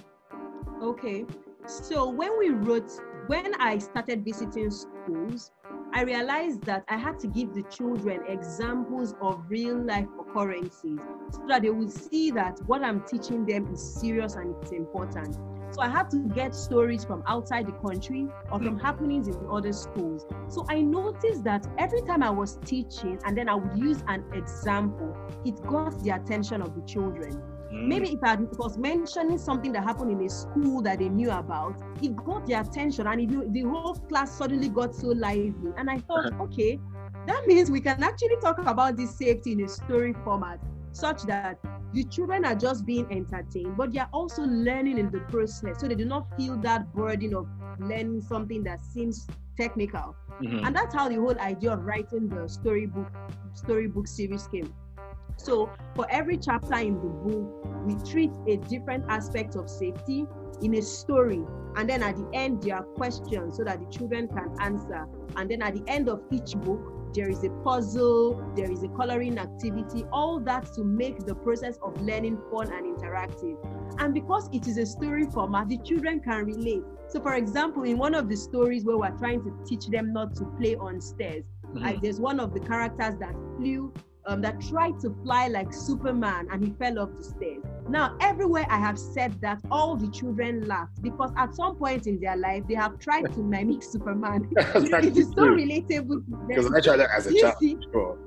Okay, 0.83 1.25
so 1.67 2.09
when 2.09 2.39
we 2.39 2.49
wrote, 2.51 2.91
when 3.27 3.55
I 3.61 3.79
started 3.79 4.25
visiting 4.25 4.71
schools, 4.71 5.53
I 5.93 6.03
realized 6.03 6.63
that 6.65 6.85
I 6.89 6.97
had 6.97 7.21
to 7.21 7.27
give 7.27 7.55
the 7.55 7.63
children 7.65 8.23
examples 8.27 9.15
of 9.21 9.45
real 9.49 9.77
life 9.77 10.09
occurrences 10.19 10.99
so 11.31 11.45
that 11.49 11.63
they 11.63 11.71
would 11.71 11.93
see 11.93 12.31
that 12.33 12.59
what 12.67 12.83
I'm 12.83 13.03
teaching 13.03 13.45
them 13.45 13.73
is 13.73 13.81
serious 14.01 14.35
and 14.35 14.57
it's 14.63 14.73
important. 14.73 15.37
So 15.73 15.81
I 15.81 15.88
had 15.88 16.11
to 16.11 16.19
get 16.19 16.55
stories 16.55 17.05
from 17.05 17.23
outside 17.26 17.67
the 17.67 17.73
country 17.73 18.26
or 18.50 18.59
from 18.59 18.79
happenings 18.79 19.26
in 19.26 19.37
other 19.50 19.73
schools. 19.73 20.26
So 20.49 20.67
I 20.69 20.83
noticed 20.83 21.45
that 21.45 21.67
every 21.79 22.02
time 22.02 22.23
I 22.23 22.31
was 22.31 22.59
teaching 22.64 23.19
and 23.25 23.37
then 23.37 23.49
I 23.49 23.55
would 23.55 23.79
use 23.79 24.05
an 24.07 24.25
example, 24.35 25.17
it 25.45 25.61
got 25.67 25.99
the 26.05 26.11
attention 26.11 26.61
of 26.61 26.75
the 26.75 26.83
children. 26.83 27.43
Mm. 27.73 27.87
Maybe 27.88 28.12
if 28.12 28.23
I 28.23 28.37
was 28.59 28.76
mentioning 28.76 29.38
something 29.38 29.73
that 29.73 29.83
happened 29.83 30.11
in 30.11 30.21
a 30.26 30.29
school 30.29 30.83
that 30.83 30.99
they 30.99 31.09
knew 31.09 31.31
about, 31.31 31.81
it 32.02 32.14
got 32.17 32.47
their 32.47 32.61
attention 32.61 33.07
and 33.07 33.21
it, 33.21 33.52
the 33.55 33.62
whole 33.62 33.95
class 33.95 34.37
suddenly 34.37 34.69
got 34.69 34.95
so 34.95 35.09
lively. 35.09 35.73
And 35.79 35.88
I 35.88 35.99
thought, 36.00 36.26
uh-huh. 36.26 36.45
okay, 36.45 36.79
that 37.26 37.47
means 37.47 37.71
we 37.71 37.81
can 37.81 38.02
actually 38.02 38.37
talk 38.43 38.59
about 38.59 38.97
this 38.97 39.17
safety 39.17 39.52
in 39.52 39.62
a 39.62 39.69
story 39.69 40.14
format 40.23 40.61
such 40.93 41.23
that 41.23 41.59
the 41.93 42.05
children 42.05 42.45
are 42.45 42.55
just 42.55 42.87
being 42.87 43.07
entertained, 43.11 43.77
but 43.77 43.93
they 43.93 43.99
are 44.01 44.09
also 44.13 44.43
learning 44.43 44.99
in 44.99 45.11
the 45.11 45.21
process. 45.21 45.81
So 45.81 45.89
they 45.89 45.95
do 45.95 46.05
not 46.05 46.27
feel 46.37 46.57
that 46.59 46.93
burden 46.95 47.35
of 47.35 47.47
learning 47.79 48.23
something 48.23 48.63
that 48.65 48.85
seems 48.85 49.27
technical. 49.59 50.17
Mm-hmm. 50.41 50.65
And 50.65 50.75
that's 50.75 50.95
how 50.95 51.09
the 51.09 51.17
whole 51.17 51.39
idea 51.39 51.73
of 51.73 51.85
writing 51.85 52.29
the 52.29 52.49
storybook 52.49 53.09
storybook 53.55 54.09
series 54.09 54.47
came. 54.49 54.73
So 55.37 55.71
for 55.95 56.07
every 56.11 56.39
chapter 56.39 56.77
in 56.77 56.95
the 56.95 57.09
book, 57.09 57.67
we 57.85 57.95
treat 58.11 58.31
a 58.47 58.57
different 58.69 59.05
aspect 59.09 59.57
of 59.57 59.69
safety 59.69 60.27
in 60.63 60.75
a 60.75 60.83
story. 60.83 61.43
And 61.77 61.89
then 61.89 62.03
at 62.03 62.17
the 62.17 62.29
end, 62.33 62.63
there 62.63 62.77
are 62.77 62.85
questions 62.85 63.57
so 63.57 63.65
that 63.65 63.81
the 63.81 63.87
children 63.99 64.29
can 64.29 64.55
answer. 64.61 65.07
And 65.37 65.51
then 65.51 65.63
at 65.63 65.75
the 65.75 65.83
end 65.87 66.09
of 66.09 66.23
each 66.31 66.55
book, 66.57 66.81
there 67.14 67.28
is 67.28 67.45
a 67.45 67.50
puzzle, 67.64 68.42
there 68.57 68.71
is 68.71 68.83
a 68.83 68.88
coloring 68.88 69.38
activity, 69.38 70.04
all 70.12 70.40
that 70.40 70.73
to 70.75 70.85
make 70.85 71.26
the 71.26 71.35
process 71.35 71.78
of 71.83 72.00
learning 72.00 72.38
fun 72.50 72.73
and 72.73 72.97
interactive. 72.97 73.57
And 73.99 74.14
because 74.14 74.49
it 74.52 74.66
is 74.66 74.78
a 74.78 74.87
story 74.87 75.26
format, 75.26 75.69
the 75.69 75.78
children 75.78 76.21
can 76.21 76.45
relate. 76.45 76.83
So, 77.09 77.21
for 77.21 77.35
example, 77.35 77.83
in 77.83 77.99
one 77.99 78.14
of 78.14 78.28
the 78.28 78.37
stories 78.37 78.85
where 78.85 78.97
we're 78.97 79.16
trying 79.19 79.42
to 79.45 79.52
teach 79.66 79.87
them 79.88 80.12
not 80.12 80.35
to 80.37 80.45
play 80.59 80.76
on 80.76 81.00
stairs, 81.00 81.45
mm-hmm. 81.66 81.78
like 81.78 82.00
there's 82.00 82.21
one 82.21 82.40
of 82.40 82.54
the 82.54 82.61
characters 82.61 83.16
that 83.21 83.35
flew 83.57 83.92
um, 84.26 84.41
that 84.43 84.61
tried 84.61 85.00
to 85.00 85.14
fly 85.23 85.49
like 85.49 85.73
Superman 85.73 86.49
and 86.50 86.64
he 86.64 86.71
fell 86.79 86.99
off 86.99 87.11
the 87.17 87.25
stairs. 87.25 87.62
Now, 87.88 88.17
everywhere 88.21 88.67
I 88.69 88.79
have 88.79 88.99
said 88.99 89.41
that, 89.41 89.61
all 89.71 89.97
the 89.97 90.09
children 90.09 90.67
laughed 90.67 91.02
because 91.02 91.33
at 91.37 91.55
some 91.55 91.76
point 91.76 92.07
in 92.07 92.21
their 92.21 92.37
life, 92.37 92.62
they 92.69 92.75
have 92.75 92.99
tried 92.99 93.33
to 93.33 93.43
mimic 93.43 93.83
Superman. 93.83 94.49
it 94.57 95.17
is 95.17 95.29
so 95.29 95.43
relatable. 95.43 96.23
Because 96.49 96.73
I 96.73 96.81
tried 96.81 96.99
that 96.99 97.11
as 97.14 97.26
a 97.26 97.35
child. 97.35 97.57
Sure. 97.93 98.19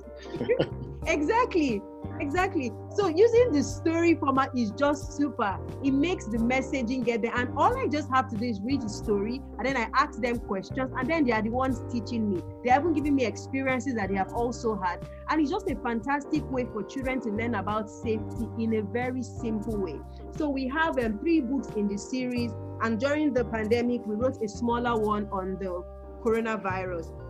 exactly. 1.07 1.81
Exactly. 2.19 2.71
So 2.95 3.07
using 3.07 3.51
the 3.51 3.61
story 3.63 4.15
format 4.15 4.49
is 4.55 4.71
just 4.71 5.13
super. 5.13 5.57
It 5.83 5.91
makes 5.91 6.25
the 6.25 6.37
messaging 6.37 7.03
get 7.03 7.21
there. 7.21 7.33
And 7.35 7.49
all 7.57 7.77
I 7.77 7.87
just 7.87 8.09
have 8.09 8.29
to 8.29 8.37
do 8.37 8.45
is 8.45 8.61
read 8.61 8.81
the 8.81 8.89
story 8.89 9.41
and 9.57 9.65
then 9.65 9.75
I 9.75 9.89
ask 9.93 10.21
them 10.21 10.39
questions 10.39 10.91
and 10.97 11.09
then 11.09 11.25
they 11.25 11.31
are 11.33 11.41
the 11.41 11.49
ones 11.49 11.81
teaching 11.91 12.33
me. 12.33 12.41
They 12.63 12.69
haven't 12.69 12.93
given 12.93 13.15
me 13.15 13.25
experiences 13.25 13.95
that 13.95 14.09
they 14.09 14.15
have 14.15 14.33
also 14.33 14.75
had. 14.75 15.05
And 15.29 15.41
it's 15.41 15.51
just 15.51 15.69
a 15.69 15.75
fantastic 15.75 16.49
way 16.51 16.65
for 16.71 16.83
children 16.83 17.19
to 17.21 17.29
learn 17.29 17.55
about 17.55 17.89
safety 17.89 18.47
in 18.59 18.75
a 18.75 18.81
very 18.81 19.23
simple 19.23 19.77
way. 19.77 19.99
So 20.37 20.49
we 20.49 20.67
have 20.69 20.97
um, 20.99 21.19
three 21.19 21.41
books 21.41 21.69
in 21.75 21.87
the 21.87 21.97
series. 21.97 22.51
And 22.81 22.99
during 22.99 23.33
the 23.33 23.45
pandemic, 23.45 24.05
we 24.05 24.15
wrote 24.15 24.41
a 24.41 24.47
smaller 24.47 24.97
one 24.99 25.27
on 25.31 25.57
the 25.59 25.83
coronavirus. 26.23 27.24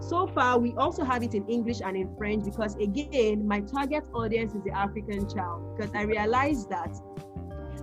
So 0.00 0.26
far, 0.26 0.58
we 0.58 0.74
also 0.76 1.04
have 1.04 1.22
it 1.22 1.34
in 1.34 1.46
English 1.46 1.80
and 1.84 1.96
in 1.96 2.14
French 2.16 2.44
because, 2.44 2.76
again, 2.76 3.46
my 3.46 3.60
target 3.60 4.04
audience 4.14 4.54
is 4.54 4.62
the 4.62 4.72
African 4.72 5.28
child. 5.28 5.76
Because 5.76 5.94
I 5.94 6.02
realized 6.02 6.68
that 6.70 6.94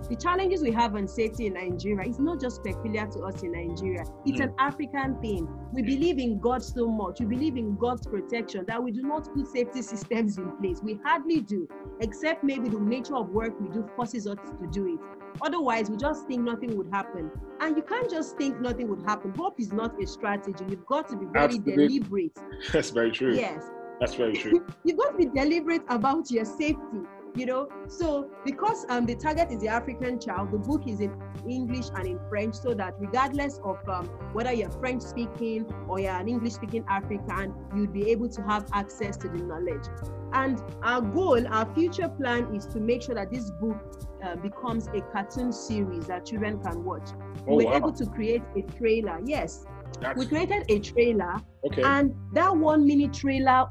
the 0.08 0.16
challenges 0.16 0.62
we 0.62 0.70
have 0.72 0.94
on 0.94 1.06
safety 1.06 1.46
in 1.46 1.54
Nigeria 1.54 2.08
is 2.08 2.18
not 2.18 2.40
just 2.40 2.64
peculiar 2.64 3.06
to 3.08 3.20
us 3.24 3.42
in 3.42 3.52
Nigeria. 3.52 4.04
It's 4.24 4.40
mm. 4.40 4.44
an 4.44 4.54
African 4.58 5.20
thing. 5.20 5.46
We 5.72 5.82
believe 5.82 6.18
in 6.18 6.38
God 6.38 6.62
so 6.62 6.88
much. 6.88 7.20
We 7.20 7.26
believe 7.26 7.56
in 7.58 7.76
God's 7.76 8.06
protection 8.06 8.64
that 8.68 8.82
we 8.82 8.90
do 8.90 9.02
not 9.02 9.28
put 9.34 9.46
safety 9.48 9.82
systems 9.82 10.38
in 10.38 10.56
place. 10.56 10.80
We 10.82 10.98
hardly 11.04 11.40
do, 11.40 11.68
except 12.00 12.42
maybe 12.42 12.70
the 12.70 12.80
nature 12.80 13.16
of 13.16 13.28
work 13.28 13.60
we 13.60 13.68
do 13.68 13.86
forces 13.96 14.26
us 14.26 14.38
to 14.58 14.66
do 14.68 14.94
it. 14.94 15.17
Otherwise, 15.42 15.90
we 15.90 15.96
just 15.96 16.26
think 16.26 16.42
nothing 16.42 16.76
would 16.76 16.88
happen. 16.92 17.30
And 17.60 17.76
you 17.76 17.82
can't 17.82 18.10
just 18.10 18.36
think 18.36 18.60
nothing 18.60 18.88
would 18.88 19.02
happen. 19.02 19.32
Hope 19.34 19.58
is 19.60 19.72
not 19.72 20.00
a 20.02 20.06
strategy. 20.06 20.64
You've 20.68 20.86
got 20.86 21.08
to 21.08 21.16
be 21.16 21.26
very 21.26 21.44
Absolutely. 21.44 21.88
deliberate. 21.88 22.38
That's 22.72 22.90
very 22.90 23.10
true. 23.10 23.34
Yes. 23.34 23.64
That's 24.00 24.14
very 24.14 24.36
true. 24.42 24.66
You've 24.84 24.98
got 24.98 25.12
to 25.12 25.16
be 25.16 25.26
deliberate 25.26 25.82
about 25.88 26.30
your 26.30 26.44
safety 26.44 27.02
you 27.38 27.46
know 27.46 27.68
so 27.86 28.28
because 28.44 28.84
um, 28.88 29.06
the 29.06 29.14
target 29.14 29.50
is 29.52 29.60
the 29.60 29.68
african 29.68 30.18
child 30.18 30.50
the 30.50 30.58
book 30.58 30.82
is 30.86 31.00
in 31.00 31.14
english 31.48 31.86
and 31.94 32.06
in 32.06 32.18
french 32.28 32.56
so 32.56 32.74
that 32.74 32.94
regardless 32.98 33.60
of 33.62 33.76
um, 33.88 34.06
whether 34.32 34.52
you're 34.52 34.70
french 34.70 35.02
speaking 35.02 35.64
or 35.88 36.00
you're 36.00 36.12
an 36.12 36.28
english 36.28 36.54
speaking 36.54 36.84
african 36.88 37.54
you'd 37.76 37.92
be 37.92 38.10
able 38.10 38.28
to 38.28 38.42
have 38.42 38.68
access 38.72 39.16
to 39.16 39.28
the 39.28 39.38
knowledge 39.38 39.86
and 40.32 40.60
our 40.82 41.00
goal 41.00 41.46
our 41.48 41.72
future 41.74 42.08
plan 42.08 42.52
is 42.54 42.66
to 42.66 42.80
make 42.80 43.02
sure 43.02 43.14
that 43.14 43.30
this 43.30 43.50
book 43.60 44.04
uh, 44.24 44.34
becomes 44.36 44.88
a 44.88 45.00
cartoon 45.12 45.52
series 45.52 46.06
that 46.06 46.26
children 46.26 46.60
can 46.60 46.84
watch 46.84 47.10
oh, 47.46 47.54
we're 47.54 47.66
wow. 47.66 47.76
able 47.76 47.92
to 47.92 48.04
create 48.06 48.42
a 48.56 48.62
trailer 48.62 49.20
yes 49.24 49.64
That's... 50.00 50.18
we 50.18 50.26
created 50.26 50.64
a 50.68 50.80
trailer 50.80 51.36
okay. 51.64 51.82
and 51.82 52.14
that 52.32 52.54
one 52.54 52.84
mini 52.84 53.08
trailer 53.08 53.68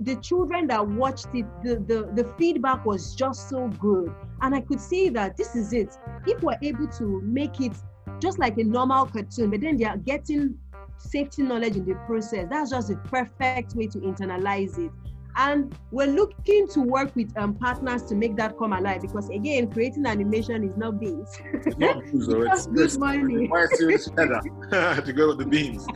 the 0.00 0.16
children 0.16 0.66
that 0.68 0.86
watched 0.86 1.28
it, 1.34 1.46
the, 1.62 1.76
the, 1.76 2.10
the 2.14 2.32
feedback 2.38 2.84
was 2.84 3.14
just 3.14 3.48
so 3.48 3.68
good. 3.80 4.14
And 4.40 4.54
I 4.54 4.60
could 4.60 4.80
see 4.80 5.08
that 5.10 5.36
this 5.36 5.56
is 5.56 5.72
it. 5.72 5.96
If 6.26 6.42
we're 6.42 6.58
able 6.62 6.86
to 6.86 7.20
make 7.22 7.60
it 7.60 7.72
just 8.20 8.38
like 8.38 8.58
a 8.58 8.64
normal 8.64 9.06
cartoon, 9.06 9.50
but 9.50 9.60
then 9.60 9.76
they 9.76 9.84
are 9.84 9.96
getting 9.96 10.56
safety 10.98 11.42
knowledge 11.42 11.76
in 11.76 11.84
the 11.84 11.94
process, 12.06 12.46
that's 12.50 12.70
just 12.70 12.90
a 12.90 12.96
perfect 12.96 13.74
way 13.74 13.86
to 13.88 13.98
internalize 13.98 14.78
it. 14.78 14.92
And 15.38 15.72
we're 15.92 16.08
looking 16.08 16.66
to 16.68 16.80
work 16.80 17.14
with 17.14 17.32
um, 17.38 17.54
partners 17.54 18.02
to 18.06 18.16
make 18.16 18.34
that 18.38 18.58
come 18.58 18.72
alive 18.72 19.02
because, 19.02 19.28
again, 19.28 19.70
creating 19.70 20.04
animation 20.04 20.64
is 20.64 20.76
not 20.76 20.98
beans. 20.98 21.30
It's 21.54 21.76
not 21.78 22.02
beans, 22.02 22.28
it 22.28 22.44
costs 22.44 22.66
good 22.66 22.98
money. 22.98 23.46
Why 23.46 23.66
to 23.68 25.12
go 25.12 25.28
with 25.28 25.38
the 25.38 25.46
beans? 25.48 25.86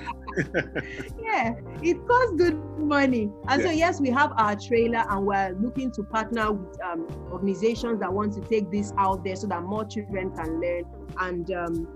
yeah, 1.20 1.54
it 1.82 2.06
costs 2.06 2.34
good 2.36 2.56
money. 2.78 3.32
And 3.48 3.60
yeah. 3.60 3.66
so, 3.66 3.72
yes, 3.72 4.00
we 4.00 4.10
have 4.10 4.32
our 4.36 4.54
trailer 4.54 5.04
and 5.10 5.26
we're 5.26 5.56
looking 5.60 5.90
to 5.90 6.04
partner 6.04 6.52
with 6.52 6.80
um, 6.80 7.08
organizations 7.32 7.98
that 7.98 8.12
want 8.12 8.34
to 8.34 8.40
take 8.42 8.70
this 8.70 8.92
out 8.96 9.24
there 9.24 9.34
so 9.34 9.48
that 9.48 9.64
more 9.64 9.84
children 9.84 10.30
can 10.36 10.60
learn. 10.60 10.84
And 11.18 11.50
um, 11.50 11.88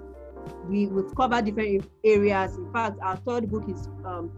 we, 0.69 0.89
we've 0.89 1.15
covered 1.15 1.45
different 1.45 1.89
areas. 2.05 2.57
In 2.57 2.73
fact, 2.73 2.99
our 3.03 3.17
third 3.19 3.49
book 3.53 3.69
is 3.69 3.87
um, 4.05 4.33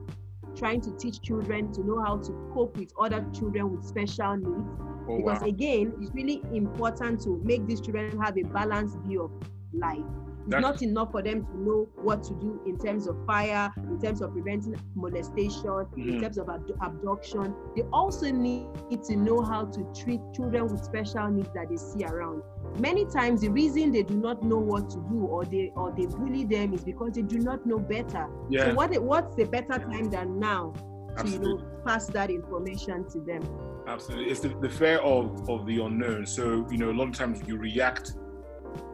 trying 0.59 0.81
to 0.83 0.91
teach 0.99 1.23
children 1.23 1.73
to 1.73 1.85
know 1.85 2.03
how 2.03 2.17
to 2.19 2.51
cope 2.53 2.77
with 2.77 2.93
other 3.01 3.25
children 3.33 3.71
with 3.71 3.85
special 3.85 4.37
needs. 4.37 4.69
Oh, 5.09 5.17
because 5.17 5.41
wow. 5.41 5.47
again, 5.47 5.93
it's 6.01 6.11
really 6.13 6.43
important 6.53 7.23
to 7.23 7.41
make 7.45 7.67
these 7.67 7.81
children 7.81 8.21
have 8.21 8.37
a 8.37 8.43
balanced 8.43 8.99
view 9.07 9.23
of 9.23 9.31
life. 9.73 10.05
It's 10.51 10.63
not 10.63 10.81
enough 10.81 11.13
for 11.13 11.21
them 11.21 11.45
to 11.45 11.61
know 11.61 11.89
what 11.97 12.23
to 12.25 12.33
do 12.35 12.63
in 12.67 12.79
terms 12.79 13.07
of 13.07 13.19
fire, 13.27 13.71
in 13.77 14.01
terms 14.01 14.23
of 14.23 14.33
preventing 14.33 14.81
molestation, 14.95 15.63
mm-hmm. 15.63 16.09
in 16.09 16.21
terms 16.23 16.39
of 16.39 16.49
abduction. 16.49 17.55
They 17.77 17.83
also 17.93 18.31
need 18.33 18.69
to 19.05 19.17
know 19.17 19.43
how 19.43 19.67
to 19.67 19.93
treat 19.95 20.21
children 20.35 20.69
with 20.69 20.83
special 20.83 21.29
needs 21.29 21.51
that 21.55 21.69
they 21.69 21.77
see 21.77 22.03
around. 22.05 22.43
Many 22.79 23.07
times, 23.07 23.41
the 23.41 23.49
reason 23.49 23.93
they 23.93 24.03
do 24.03 24.17
not 24.17 24.43
know 24.43 24.59
what 24.59 24.89
to 24.91 24.99
do 25.11 25.27
or 25.27 25.45
they 25.45 25.73
or 25.75 25.93
they 25.97 26.07
bully 26.07 26.45
them 26.45 26.75
is 26.75 26.85
because 26.85 27.13
they 27.13 27.23
do 27.23 27.39
not 27.39 27.67
know 27.67 27.79
better. 27.79 28.29
Yeah. 28.49 28.67
So 28.67 28.75
what 28.75 28.97
what's 29.03 29.35
the 29.35 29.45
better 29.45 29.79
time 29.79 30.11
than 30.11 30.39
now 30.39 30.73
to 31.19 31.29
you 31.29 31.39
know 31.39 31.63
pass 31.85 32.07
that 32.09 32.31
information 32.31 33.09
to 33.11 33.21
them? 33.21 33.43
Absolutely, 33.87 34.31
it's 34.31 34.41
the, 34.41 34.51
the 34.61 34.71
fear 34.71 34.99
of 34.99 35.49
of 35.49 35.67
the 35.67 35.81
unknown. 35.81 36.27
So 36.27 36.67
you 36.71 36.79
know, 36.79 36.91
a 36.91 36.97
lot 36.97 37.09
of 37.09 37.15
times 37.15 37.41
you 37.47 37.57
react 37.57 38.13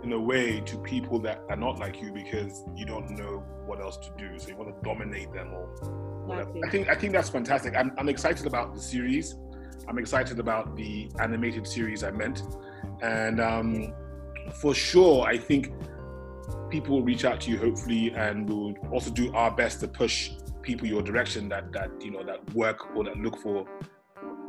in 0.03 0.13
a 0.13 0.21
way 0.21 0.61
to 0.61 0.79
people 0.79 1.19
that 1.19 1.41
are 1.51 1.57
not 1.57 1.79
like 1.79 2.01
you 2.01 2.13
because 2.13 2.65
you 2.77 2.87
don't 2.87 3.11
know 3.11 3.45
what 3.67 3.81
else 3.81 3.97
to 3.99 4.11
do. 4.17 4.39
So 4.39 4.49
you 4.49 4.57
want 4.57 4.71
to 4.75 4.89
dominate 4.89 5.33
them 5.33 5.53
or 5.53 5.67
whatever. 6.27 6.53
I 6.65 6.71
think 6.71 6.89
I 6.89 6.95
think 6.95 7.13
that's 7.13 7.29
fantastic. 7.29 7.75
I'm, 7.77 7.93
I'm 7.99 8.09
excited 8.09 8.47
about 8.47 8.75
the 8.75 8.81
series. 8.81 9.37
I'm 9.89 9.99
excited 9.99 10.39
about 10.39 10.77
the 10.77 11.11
animated 11.19 11.67
series 11.67 12.03
I 12.03 12.11
meant. 12.11 12.43
And 13.05 13.39
um, 13.39 13.93
for 14.61 14.75
sure, 14.75 15.27
I 15.27 15.37
think 15.37 15.73
people 16.71 16.97
will 16.97 17.05
reach 17.05 17.25
out 17.25 17.43
to 17.43 17.51
you 17.51 17.59
hopefully 17.59 18.13
and 18.15 18.49
we'll 18.49 18.75
also 18.91 19.11
do 19.11 19.33
our 19.35 19.51
best 19.55 19.81
to 19.81 19.89
push 19.89 20.31
people 20.63 20.87
your 20.87 21.03
direction 21.03 21.49
that 21.49 21.71
that 21.73 21.91
you 22.01 22.11
know 22.11 22.25
that 22.25 22.41
work 22.55 22.97
or 22.97 23.05
that 23.05 23.17
look 23.19 23.37
for 23.39 23.67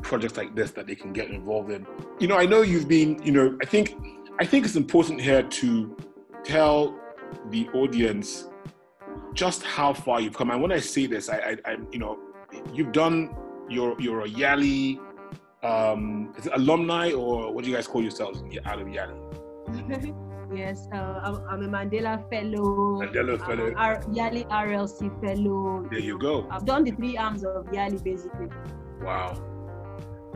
projects 0.01 0.37
like 0.37 0.55
this 0.55 0.71
that 0.71 0.87
they 0.87 0.95
can 0.95 1.11
get 1.11 1.29
involved 1.29 1.69
in. 1.69 1.85
You 2.19 2.27
know, 2.27 2.37
I 2.37 2.45
know 2.45 2.61
you've 2.61 2.87
been, 2.87 3.21
you 3.23 3.33
know, 3.33 3.57
I 3.61 3.65
think 3.65 3.95
I 4.39 4.45
think 4.45 4.65
it's 4.65 4.77
important 4.77 5.19
here 5.19 5.43
to 5.43 5.97
tell 6.43 6.97
the 7.49 7.67
audience 7.69 8.47
just 9.33 9.63
how 9.63 9.93
far 9.93 10.21
you've 10.21 10.33
come. 10.33 10.51
And 10.51 10.61
when 10.61 10.71
I 10.71 10.79
say 10.79 11.07
this, 11.07 11.27
I, 11.27 11.37
I, 11.37 11.71
I 11.71 11.77
you 11.91 11.99
know, 11.99 12.19
you've 12.73 12.93
done 12.93 13.35
your 13.69 13.99
you're 13.99 14.21
a 14.21 14.29
Yali 14.29 14.99
um, 15.65 16.33
is 16.37 16.45
it 16.45 16.53
alumni, 16.55 17.11
or 17.11 17.51
what 17.53 17.63
do 17.63 17.69
you 17.69 17.75
guys 17.75 17.87
call 17.87 18.01
yourselves 18.01 18.43
out 18.65 18.79
of 18.79 18.87
Yali? 18.87 20.15
yes, 20.55 20.87
uh, 20.93 21.19
I'm, 21.23 21.35
I'm, 21.49 21.63
a 21.63 21.67
Mandela 21.67 22.29
Fellow. 22.29 23.01
Mandela 23.01 23.43
Fellow. 23.45 23.73
R- 23.75 24.01
Yali 24.03 24.47
RLC 24.49 25.09
Fellow. 25.21 25.87
There 25.89 25.99
you 25.99 26.19
go. 26.19 26.47
I've 26.51 26.65
done 26.65 26.83
the 26.83 26.91
three 26.91 27.17
arms 27.17 27.43
of 27.43 27.65
Yali, 27.67 28.03
basically. 28.03 28.47
Wow. 29.01 29.41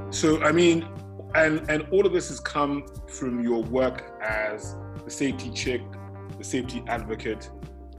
So 0.09 0.41
I 0.41 0.51
mean, 0.51 0.87
and 1.35 1.69
and 1.69 1.85
all 1.91 2.05
of 2.05 2.13
this 2.13 2.29
has 2.29 2.39
come 2.39 2.85
from 3.07 3.43
your 3.43 3.61
work 3.63 4.11
as 4.21 4.75
the 5.05 5.11
safety 5.11 5.51
chick, 5.51 5.81
the 6.37 6.43
safety 6.43 6.83
advocate. 6.87 7.49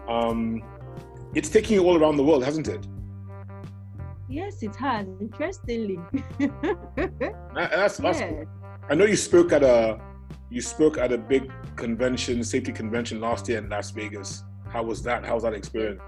Um, 0.08 0.62
it's 1.34 1.48
taking 1.48 1.76
you 1.76 1.86
all 1.86 1.96
around 1.96 2.16
the 2.16 2.24
world, 2.24 2.44
hasn't 2.44 2.66
it? 2.66 2.84
Yes, 4.30 4.62
it 4.62 4.76
has. 4.76 5.08
Interestingly. 5.20 5.98
that's, 7.54 7.96
that's 7.96 8.20
yeah. 8.20 8.44
I 8.88 8.94
know 8.94 9.04
you 9.04 9.16
spoke 9.16 9.52
at 9.52 9.64
a 9.64 10.00
you 10.50 10.60
spoke 10.60 10.98
at 10.98 11.12
a 11.12 11.18
big 11.18 11.50
convention, 11.74 12.44
safety 12.44 12.72
convention 12.72 13.20
last 13.20 13.48
year 13.48 13.58
in 13.58 13.68
Las 13.68 13.90
Vegas. 13.90 14.44
How 14.68 14.84
was 14.84 15.02
that? 15.02 15.24
How 15.24 15.34
was 15.34 15.42
that 15.42 15.54
experience? 15.54 16.00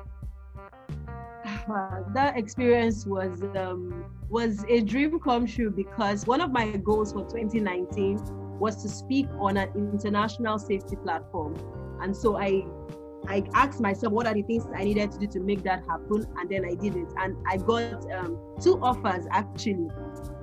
Uh, 0.64 2.02
that 2.14 2.34
experience 2.36 3.06
was 3.06 3.42
um, 3.56 4.04
was 4.28 4.64
a 4.68 4.82
dream 4.82 5.18
come 5.18 5.44
true 5.44 5.70
because 5.70 6.24
one 6.24 6.40
of 6.40 6.52
my 6.52 6.70
goals 6.76 7.12
for 7.12 7.22
2019 7.22 8.20
was 8.60 8.80
to 8.84 8.88
speak 8.88 9.26
on 9.40 9.56
an 9.56 9.68
international 9.74 10.60
safety 10.60 10.94
platform, 10.94 11.56
and 12.00 12.16
so 12.16 12.36
I 12.36 12.64
I 13.28 13.44
asked 13.54 13.80
myself 13.80 14.12
what 14.12 14.26
are 14.26 14.34
the 14.34 14.42
things 14.42 14.64
I 14.74 14.84
needed 14.84 15.12
to 15.12 15.18
do 15.18 15.26
to 15.28 15.40
make 15.40 15.62
that 15.62 15.84
happen, 15.88 16.26
and 16.36 16.50
then 16.50 16.64
I 16.64 16.74
did 16.74 16.96
it. 16.96 17.08
And 17.18 17.36
I 17.48 17.56
got 17.56 18.10
um, 18.12 18.38
two 18.60 18.80
offers 18.82 19.26
actually, 19.30 19.88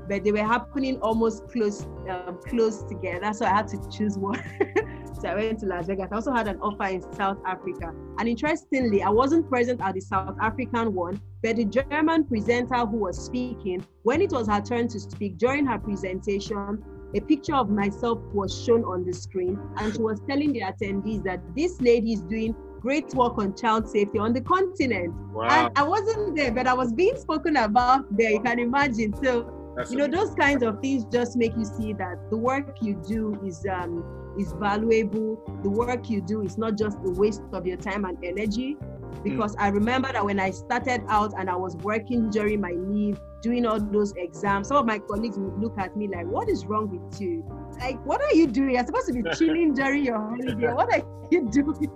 but 0.07 0.23
they 0.23 0.31
were 0.31 0.45
happening 0.45 0.97
almost 1.01 1.47
close 1.49 1.85
um, 2.09 2.39
close 2.47 2.83
together, 2.83 3.33
so 3.33 3.45
I 3.45 3.49
had 3.49 3.67
to 3.69 3.89
choose 3.89 4.17
one. 4.17 4.41
so 5.21 5.29
I 5.29 5.35
went 5.35 5.59
to 5.59 5.65
Las 5.65 5.87
Vegas. 5.87 6.07
I 6.11 6.15
also 6.15 6.31
had 6.31 6.47
an 6.47 6.59
offer 6.61 6.85
in 6.85 7.01
South 7.13 7.37
Africa, 7.45 7.93
and 8.17 8.27
interestingly, 8.27 9.03
I 9.03 9.09
wasn't 9.09 9.49
present 9.49 9.81
at 9.81 9.95
the 9.95 10.01
South 10.01 10.37
African 10.41 10.93
one, 10.93 11.21
but 11.43 11.57
the 11.57 11.65
German 11.65 12.23
presenter 12.23 12.85
who 12.85 12.97
was 12.97 13.23
speaking, 13.23 13.85
when 14.03 14.21
it 14.21 14.31
was 14.31 14.47
her 14.47 14.61
turn 14.61 14.87
to 14.89 14.99
speak 14.99 15.37
during 15.37 15.65
her 15.65 15.79
presentation, 15.79 16.83
a 17.15 17.19
picture 17.21 17.55
of 17.55 17.69
myself 17.69 18.19
was 18.33 18.63
shown 18.63 18.83
on 18.83 19.03
the 19.03 19.11
screen 19.11 19.59
and 19.77 19.93
she 19.93 19.99
was 19.99 20.21
telling 20.27 20.53
the 20.53 20.61
attendees 20.61 21.23
that 21.23 21.41
this 21.55 21.81
lady 21.81 22.13
is 22.13 22.21
doing 22.21 22.55
great 22.79 23.13
work 23.13 23.37
on 23.37 23.55
child 23.55 23.89
safety 23.89 24.19
on 24.19 24.33
the 24.33 24.41
continent. 24.41 25.13
Wow. 25.31 25.47
And 25.49 25.77
I 25.77 25.83
wasn't 25.83 26.35
there, 26.35 26.51
but 26.51 26.67
I 26.67 26.73
was 26.73 26.93
being 26.93 27.17
spoken 27.17 27.57
about 27.57 28.05
there. 28.15 28.31
You 28.31 28.41
can 28.41 28.59
imagine. 28.59 29.13
So, 29.23 29.73
That's 29.75 29.91
you 29.91 29.97
know, 29.97 30.05
amazing. 30.05 30.25
those 30.25 30.35
kinds 30.35 30.63
of 30.63 30.79
things 30.81 31.05
just 31.11 31.35
make 31.35 31.55
you 31.55 31.65
see 31.65 31.93
that 31.93 32.29
the 32.29 32.37
work 32.37 32.77
you 32.81 33.01
do 33.07 33.39
is 33.45 33.65
um 33.71 34.03
is 34.37 34.53
valuable. 34.53 35.41
The 35.63 35.69
work 35.69 36.09
you 36.09 36.21
do 36.21 36.41
is 36.41 36.57
not 36.57 36.77
just 36.77 36.97
a 37.05 37.11
waste 37.11 37.41
of 37.51 37.65
your 37.65 37.77
time 37.77 38.05
and 38.05 38.17
energy. 38.23 38.77
Because 39.23 39.55
mm. 39.55 39.61
I 39.61 39.67
remember 39.69 40.11
that 40.11 40.23
when 40.23 40.39
I 40.39 40.51
started 40.51 41.01
out 41.07 41.33
and 41.37 41.49
I 41.49 41.55
was 41.55 41.75
working 41.77 42.29
during 42.29 42.61
my 42.61 42.71
leave, 42.71 43.19
doing 43.41 43.65
all 43.65 43.79
those 43.79 44.13
exams, 44.17 44.67
some 44.67 44.77
of 44.77 44.85
my 44.85 44.99
colleagues 44.99 45.37
would 45.37 45.59
look 45.59 45.77
at 45.77 45.95
me 45.95 46.07
like, 46.07 46.25
What 46.25 46.49
is 46.49 46.65
wrong 46.65 46.89
with 46.89 47.21
you? 47.21 47.43
Like, 47.79 48.03
what 48.05 48.21
are 48.21 48.33
you 48.33 48.47
doing? 48.47 48.71
You're 48.71 48.85
supposed 48.85 49.07
to 49.07 49.13
be 49.13 49.23
chilling 49.35 49.73
during 49.73 50.05
your 50.05 50.17
holiday. 50.17 50.73
What 50.73 50.93
are 50.93 51.03
you 51.31 51.49
doing? 51.49 51.91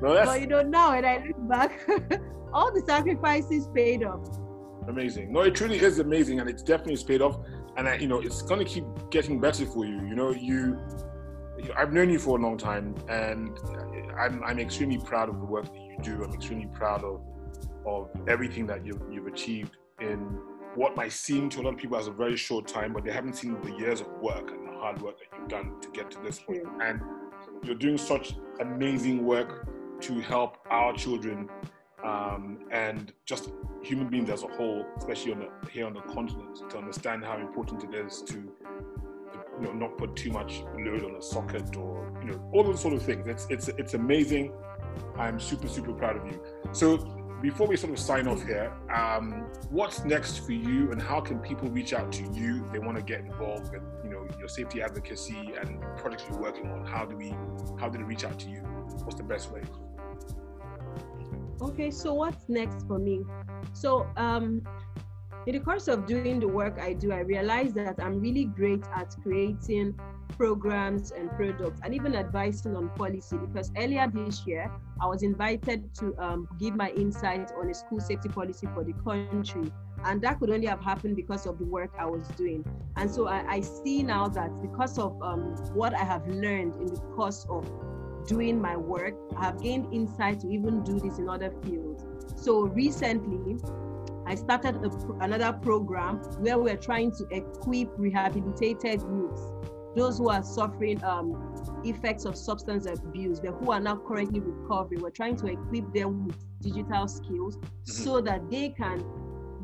No, 0.00 0.24
but 0.24 0.40
you 0.40 0.46
know, 0.46 0.62
now 0.62 0.92
when 0.92 1.04
I 1.04 1.24
look 1.26 1.48
back, 1.48 1.88
all 2.52 2.72
the 2.72 2.82
sacrifices 2.86 3.68
paid 3.74 4.04
off. 4.04 4.20
Amazing. 4.88 5.32
No, 5.32 5.40
it 5.40 5.54
truly 5.54 5.78
is 5.78 5.98
amazing, 5.98 6.40
and 6.40 6.48
it's 6.48 6.62
definitely 6.62 7.02
paid 7.04 7.20
off. 7.20 7.38
And 7.76 7.88
I, 7.88 7.96
you 7.96 8.06
know, 8.06 8.20
it's 8.20 8.42
gonna 8.42 8.64
keep 8.64 8.84
getting 9.10 9.40
better 9.40 9.66
for 9.66 9.84
you. 9.84 9.96
You 10.06 10.14
know, 10.14 10.30
you 10.30 10.78
I've 11.76 11.92
known 11.92 12.10
you 12.10 12.18
for 12.18 12.38
a 12.38 12.42
long 12.42 12.58
time, 12.58 12.94
and 13.08 13.58
I'm, 14.18 14.42
I'm 14.44 14.58
extremely 14.58 14.98
proud 14.98 15.28
of 15.28 15.38
the 15.40 15.46
work 15.46 15.64
that 15.64 15.74
you 15.74 15.96
do. 16.02 16.24
I'm 16.24 16.32
extremely 16.32 16.66
proud 16.66 17.04
of 17.04 17.22
of 17.86 18.10
everything 18.26 18.66
that 18.66 18.84
you've, 18.84 19.00
you've 19.10 19.28
achieved 19.28 19.76
in 20.00 20.18
what 20.74 20.96
might 20.96 21.12
seem 21.12 21.48
to 21.48 21.60
a 21.60 21.62
lot 21.62 21.74
of 21.74 21.78
people 21.78 21.96
as 21.96 22.06
a 22.06 22.10
very 22.10 22.36
short 22.36 22.66
time, 22.66 22.92
but 22.92 23.04
they 23.04 23.12
haven't 23.12 23.34
seen 23.34 23.56
the 23.62 23.72
years 23.78 24.00
of 24.00 24.08
work 24.20 24.50
and 24.50 24.66
the 24.66 24.72
hard 24.72 25.00
work 25.00 25.16
that 25.18 25.26
you've 25.38 25.48
done 25.48 25.80
to 25.80 25.88
get 25.90 26.10
to 26.10 26.18
this 26.20 26.38
point. 26.38 26.64
And 26.82 27.00
you're 27.62 27.76
doing 27.76 27.96
such 27.96 28.34
amazing 28.60 29.24
work 29.24 29.66
to 30.00 30.20
help 30.20 30.58
our 30.68 30.92
children 30.92 31.48
um, 32.04 32.58
and 32.70 33.12
just 33.24 33.50
human 33.82 34.08
beings 34.08 34.28
as 34.28 34.42
a 34.42 34.48
whole, 34.48 34.84
especially 34.98 35.32
on 35.32 35.38
the, 35.38 35.70
here 35.70 35.86
on 35.86 35.94
the 35.94 36.00
continent, 36.00 36.68
to 36.68 36.76
understand 36.76 37.24
how 37.24 37.38
important 37.38 37.82
it 37.84 37.94
is 37.94 38.20
to, 38.22 38.52
you 39.60 39.66
know, 39.66 39.72
not 39.72 39.98
put 39.98 40.16
too 40.16 40.30
much 40.30 40.62
load 40.78 41.04
on 41.04 41.16
a 41.16 41.22
socket 41.22 41.76
or 41.76 42.12
you 42.20 42.32
know 42.32 42.50
all 42.52 42.64
those 42.64 42.80
sort 42.80 42.94
of 42.94 43.02
things. 43.02 43.26
It's 43.26 43.46
it's 43.50 43.68
it's 43.68 43.94
amazing. 43.94 44.52
I'm 45.18 45.38
super 45.40 45.68
super 45.68 45.92
proud 45.92 46.16
of 46.16 46.26
you. 46.26 46.40
So 46.72 46.98
before 47.42 47.66
we 47.66 47.76
sort 47.76 47.92
of 47.92 47.98
sign 47.98 48.26
off 48.26 48.42
here, 48.44 48.72
um, 48.94 49.46
what's 49.70 50.04
next 50.04 50.38
for 50.46 50.52
you, 50.52 50.90
and 50.90 51.00
how 51.00 51.20
can 51.20 51.38
people 51.38 51.68
reach 51.68 51.92
out 51.92 52.10
to 52.10 52.22
you 52.32 52.66
they 52.72 52.78
want 52.78 52.96
to 52.96 53.02
get 53.02 53.20
involved 53.20 53.70
with 53.72 53.82
you 54.04 54.10
know 54.10 54.26
your 54.38 54.48
safety 54.48 54.82
advocacy 54.82 55.52
and 55.60 55.80
projects 55.96 56.24
you're 56.28 56.40
working 56.40 56.70
on? 56.70 56.84
How 56.86 57.04
do 57.04 57.16
we 57.16 57.34
how 57.78 57.88
do 57.88 57.98
they 57.98 58.04
reach 58.04 58.24
out 58.24 58.38
to 58.40 58.48
you? 58.48 58.60
What's 59.04 59.16
the 59.16 59.24
best 59.24 59.52
way? 59.52 59.62
Okay, 61.60 61.90
so 61.90 62.12
what's 62.12 62.48
next 62.48 62.86
for 62.86 62.98
me? 62.98 63.22
So, 63.72 64.06
um, 64.16 64.62
in 65.46 65.52
the 65.54 65.60
course 65.60 65.86
of 65.86 66.06
doing 66.06 66.40
the 66.40 66.48
work 66.48 66.76
I 66.80 66.92
do, 66.92 67.12
I 67.12 67.20
realized 67.20 67.76
that 67.76 68.00
I'm 68.00 68.20
really 68.20 68.46
great 68.46 68.82
at 68.94 69.14
creating 69.22 69.94
programs 70.36 71.12
and 71.12 71.30
products 71.30 71.80
and 71.84 71.94
even 71.94 72.16
advising 72.16 72.74
on 72.74 72.88
policy 72.90 73.36
because 73.36 73.70
earlier 73.76 74.10
this 74.12 74.44
year 74.44 74.70
I 75.00 75.06
was 75.06 75.22
invited 75.22 75.94
to 75.94 76.14
um, 76.18 76.48
give 76.58 76.74
my 76.74 76.90
insight 76.90 77.52
on 77.60 77.70
a 77.70 77.74
school 77.74 78.00
safety 78.00 78.28
policy 78.28 78.66
for 78.74 78.82
the 78.82 78.92
country. 78.94 79.72
And 80.04 80.20
that 80.22 80.40
could 80.40 80.50
only 80.50 80.66
have 80.66 80.80
happened 80.80 81.14
because 81.14 81.46
of 81.46 81.58
the 81.58 81.64
work 81.64 81.92
I 81.96 82.06
was 82.06 82.26
doing. 82.36 82.64
And 82.96 83.08
so 83.08 83.28
I, 83.28 83.44
I 83.48 83.60
see 83.60 84.02
now 84.02 84.26
that 84.28 84.50
because 84.60 84.98
of 84.98 85.20
um, 85.22 85.54
what 85.74 85.94
I 85.94 86.02
have 86.02 86.26
learned 86.26 86.74
in 86.80 86.86
the 86.86 87.00
course 87.14 87.46
of 87.48 87.70
doing 88.26 88.60
my 88.60 88.76
work, 88.76 89.14
I 89.36 89.44
have 89.44 89.62
gained 89.62 89.94
insight 89.94 90.40
to 90.40 90.48
even 90.48 90.82
do 90.82 90.98
this 90.98 91.18
in 91.18 91.28
other 91.28 91.52
fields. 91.62 92.04
So 92.34 92.62
recently, 92.62 93.58
I 94.26 94.34
started 94.34 94.76
a, 94.84 94.90
another 95.24 95.52
program 95.52 96.16
where 96.40 96.58
we're 96.58 96.76
trying 96.76 97.12
to 97.12 97.26
equip 97.30 97.90
rehabilitated 97.96 99.00
youths, 99.02 99.42
those 99.94 100.18
who 100.18 100.28
are 100.28 100.42
suffering 100.42 101.02
um, 101.04 101.54
effects 101.84 102.24
of 102.24 102.36
substance 102.36 102.86
abuse, 102.86 103.38
but 103.38 103.52
who 103.52 103.70
are 103.70 103.80
now 103.80 103.96
currently 103.96 104.40
recovering. 104.40 105.00
We're 105.00 105.10
trying 105.10 105.36
to 105.36 105.46
equip 105.46 105.94
them 105.94 106.26
with 106.26 106.36
digital 106.60 107.06
skills 107.06 107.56
mm-hmm. 107.56 107.68
so 107.84 108.20
that 108.20 108.50
they 108.50 108.70
can 108.70 109.04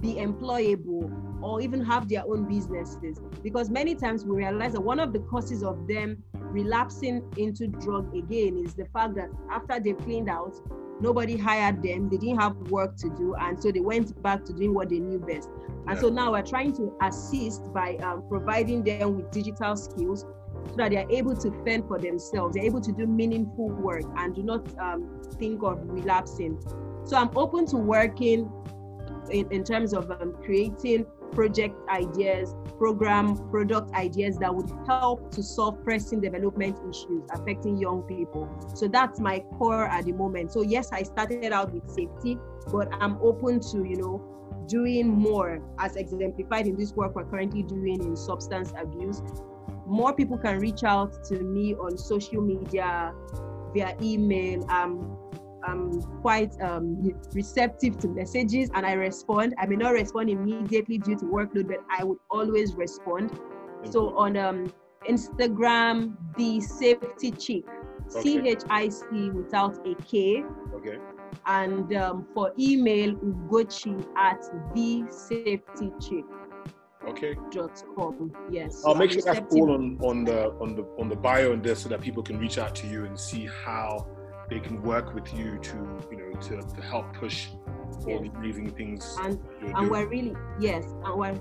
be 0.00 0.14
employable 0.14 1.10
or 1.42 1.60
even 1.60 1.84
have 1.84 2.08
their 2.08 2.22
own 2.24 2.48
businesses. 2.48 3.20
Because 3.42 3.68
many 3.68 3.96
times 3.96 4.24
we 4.24 4.36
realize 4.36 4.72
that 4.72 4.80
one 4.80 5.00
of 5.00 5.12
the 5.12 5.20
causes 5.20 5.64
of 5.64 5.88
them 5.88 6.22
relapsing 6.52 7.24
into 7.36 7.66
drug 7.66 8.14
again 8.14 8.62
is 8.64 8.74
the 8.74 8.84
fact 8.86 9.14
that 9.14 9.28
after 9.50 9.80
they've 9.80 9.98
cleaned 9.98 10.28
out, 10.28 10.54
nobody 11.00 11.36
hired 11.36 11.82
them, 11.82 12.08
they 12.08 12.18
didn't 12.18 12.40
have 12.40 12.56
work 12.70 12.96
to 12.96 13.10
do, 13.10 13.34
and 13.40 13.60
so 13.60 13.72
they 13.72 13.80
went 13.80 14.20
back 14.22 14.44
to 14.44 14.52
doing 14.52 14.74
what 14.74 14.88
they 14.88 14.98
knew 14.98 15.18
best. 15.18 15.48
And 15.86 15.96
yeah. 15.96 16.00
so 16.00 16.08
now 16.08 16.32
we're 16.32 16.42
trying 16.42 16.72
to 16.74 16.94
assist 17.02 17.72
by 17.72 17.96
um, 17.96 18.24
providing 18.28 18.84
them 18.84 19.16
with 19.16 19.30
digital 19.30 19.76
skills 19.76 20.26
so 20.68 20.76
that 20.76 20.90
they 20.90 20.98
are 20.98 21.10
able 21.10 21.34
to 21.36 21.50
fend 21.64 21.88
for 21.88 21.98
themselves, 21.98 22.54
they're 22.54 22.64
able 22.64 22.80
to 22.80 22.92
do 22.92 23.06
meaningful 23.06 23.68
work 23.68 24.04
and 24.18 24.34
do 24.34 24.42
not 24.42 24.78
um, 24.78 25.20
think 25.38 25.62
of 25.62 25.78
relapsing. 25.82 26.60
So 27.04 27.16
I'm 27.16 27.30
open 27.36 27.66
to 27.66 27.76
working 27.76 28.50
in, 29.30 29.50
in 29.50 29.64
terms 29.64 29.92
of 29.92 30.10
um, 30.10 30.34
creating 30.44 31.06
project 31.32 31.74
ideas, 31.88 32.54
program, 32.76 33.36
product 33.50 33.92
ideas 33.94 34.36
that 34.38 34.54
would 34.54 34.70
help 34.86 35.30
to 35.32 35.42
solve 35.42 35.82
pressing 35.82 36.20
development 36.20 36.78
issues 36.88 37.24
affecting 37.32 37.78
young 37.78 38.02
people. 38.02 38.48
So 38.74 38.86
that's 38.88 39.18
my 39.18 39.40
core 39.58 39.86
at 39.86 40.04
the 40.04 40.12
moment. 40.12 40.52
So 40.52 40.62
yes, 40.62 40.90
I 40.92 41.02
started 41.02 41.52
out 41.52 41.72
with 41.72 41.88
safety, 41.88 42.38
but 42.70 42.88
I'm 43.00 43.18
open 43.22 43.60
to, 43.60 43.84
you 43.84 43.96
know, 43.96 44.64
doing 44.68 45.08
more 45.08 45.62
as 45.78 45.96
exemplified 45.96 46.66
in 46.66 46.76
this 46.76 46.92
work 46.92 47.14
we're 47.14 47.24
currently 47.24 47.62
doing 47.62 48.02
in 48.02 48.16
substance 48.16 48.72
abuse. 48.78 49.22
More 49.86 50.14
people 50.14 50.38
can 50.38 50.58
reach 50.58 50.84
out 50.84 51.24
to 51.24 51.40
me 51.40 51.74
on 51.74 51.98
social 51.98 52.40
media, 52.40 53.12
via 53.72 53.96
email. 54.00 54.64
Um, 54.70 55.16
I'm 55.64 56.02
quite 56.20 56.52
um, 56.60 57.12
receptive 57.32 57.98
to 58.00 58.08
messages 58.08 58.70
and 58.74 58.84
I 58.84 58.92
respond. 58.92 59.54
I 59.58 59.66
may 59.66 59.76
not 59.76 59.92
respond 59.92 60.30
immediately 60.30 60.98
due 60.98 61.16
to 61.16 61.24
workload, 61.24 61.68
but 61.68 61.84
I 61.90 62.04
would 62.04 62.18
always 62.30 62.74
respond. 62.74 63.38
So 63.90 64.16
on 64.16 64.36
um, 64.36 64.72
Instagram, 65.08 66.16
the 66.36 66.60
safety 66.60 67.30
chick, 67.32 67.64
C 68.08 68.40
H 68.46 68.62
I 68.70 68.88
C 68.88 69.30
without 69.30 69.86
a 69.86 69.94
K. 70.02 70.44
Okay. 70.74 70.98
And 71.46 71.94
um, 71.96 72.26
for 72.34 72.52
email, 72.58 73.14
ugochi 73.14 74.06
at 74.16 74.42
the 74.74 75.04
safety 75.10 75.92
chick. 76.00 76.24
Okay. 77.08 77.34
Dot 77.50 77.82
com. 77.96 78.32
Yes. 78.50 78.82
I'll 78.84 78.92
so 78.92 78.98
make 78.98 79.10
sure 79.12 79.22
that's 79.22 79.54
all 79.54 79.72
on, 79.72 79.98
on 80.02 80.24
the 80.24 80.50
on 80.60 80.76
the 80.76 80.84
on 80.98 81.08
the 81.08 81.16
bio 81.16 81.52
and 81.52 81.62
there 81.62 81.74
so 81.74 81.88
that 81.88 82.00
people 82.00 82.22
can 82.22 82.38
reach 82.38 82.58
out 82.58 82.74
to 82.76 82.86
you 82.86 83.06
and 83.06 83.18
see 83.18 83.48
how 83.64 84.06
they 84.48 84.60
can 84.60 84.82
work 84.82 85.14
with 85.14 85.32
you 85.32 85.58
to 85.58 85.76
you 86.10 86.16
know 86.18 86.40
to, 86.40 86.60
to 86.60 86.82
help 86.82 87.12
push 87.14 87.48
all 88.06 88.20
the 88.20 88.30
amazing 88.36 88.70
things 88.70 89.16
and, 89.22 89.38
and 89.60 89.90
we're 89.90 90.06
really 90.06 90.34
yes 90.58 90.84
and 91.04 91.14
we're 91.14 91.40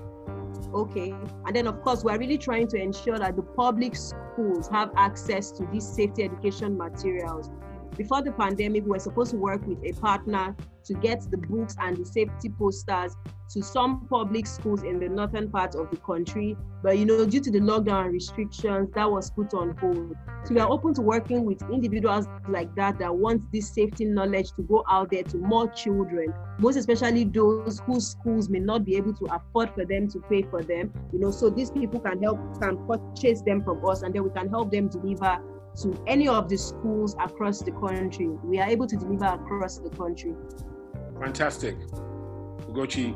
okay. 0.74 1.14
And 1.46 1.54
then 1.54 1.66
of 1.66 1.82
course 1.82 2.04
we're 2.04 2.18
really 2.18 2.38
trying 2.38 2.68
to 2.68 2.80
ensure 2.80 3.18
that 3.18 3.36
the 3.36 3.42
public 3.42 3.96
schools 3.96 4.68
have 4.68 4.90
access 4.96 5.50
to 5.52 5.66
these 5.72 5.86
safety 5.86 6.24
education 6.24 6.76
materials 6.76 7.50
before 7.96 8.22
the 8.22 8.32
pandemic, 8.32 8.84
we 8.84 8.90
were 8.90 8.98
supposed 8.98 9.32
to 9.32 9.36
work 9.36 9.66
with 9.66 9.78
a 9.84 9.92
partner 10.00 10.56
to 10.84 10.94
get 10.94 11.22
the 11.30 11.36
books 11.36 11.76
and 11.80 11.96
the 11.96 12.04
safety 12.04 12.48
posters 12.48 13.16
to 13.50 13.62
some 13.62 14.06
public 14.08 14.46
schools 14.46 14.82
in 14.82 14.98
the 14.98 15.08
northern 15.08 15.50
part 15.50 15.74
of 15.74 15.90
the 15.90 15.96
country. 15.98 16.56
But 16.82 16.98
you 16.98 17.04
know, 17.04 17.24
due 17.26 17.40
to 17.40 17.50
the 17.50 17.60
lockdown 17.60 18.10
restrictions, 18.10 18.90
that 18.94 19.10
was 19.10 19.30
put 19.30 19.52
on 19.52 19.76
hold. 19.76 20.16
So 20.44 20.54
we 20.54 20.60
are 20.60 20.68
open 20.68 20.94
to 20.94 21.02
working 21.02 21.44
with 21.44 21.62
individuals 21.70 22.26
like 22.48 22.74
that 22.76 22.98
that 22.98 23.14
want 23.14 23.52
this 23.52 23.68
safety 23.68 24.06
knowledge 24.06 24.52
to 24.52 24.62
go 24.62 24.84
out 24.88 25.10
there 25.10 25.22
to 25.24 25.36
more 25.36 25.68
children, 25.68 26.32
most 26.58 26.76
especially 26.76 27.24
those 27.24 27.80
whose 27.86 28.08
schools 28.08 28.48
may 28.48 28.58
not 28.58 28.84
be 28.84 28.96
able 28.96 29.14
to 29.14 29.26
afford 29.26 29.70
for 29.74 29.84
them 29.84 30.08
to 30.08 30.18
pay 30.30 30.42
for 30.42 30.62
them. 30.62 30.92
You 31.12 31.20
know, 31.20 31.30
so 31.30 31.50
these 31.50 31.70
people 31.70 32.00
can 32.00 32.22
help 32.22 32.38
can 32.60 32.78
purchase 32.86 33.42
them 33.42 33.62
from 33.62 33.86
us 33.86 34.02
and 34.02 34.14
then 34.14 34.24
we 34.24 34.30
can 34.30 34.48
help 34.48 34.72
them 34.72 34.88
deliver 34.88 35.40
to 35.76 36.02
any 36.06 36.28
of 36.28 36.48
the 36.48 36.56
schools 36.56 37.14
across 37.18 37.60
the 37.60 37.72
country. 37.72 38.28
We 38.28 38.58
are 38.60 38.68
able 38.68 38.86
to 38.86 38.96
deliver 38.96 39.24
across 39.24 39.78
the 39.78 39.90
country. 39.90 40.34
Fantastic. 41.18 41.76
Ugochi, 42.68 43.14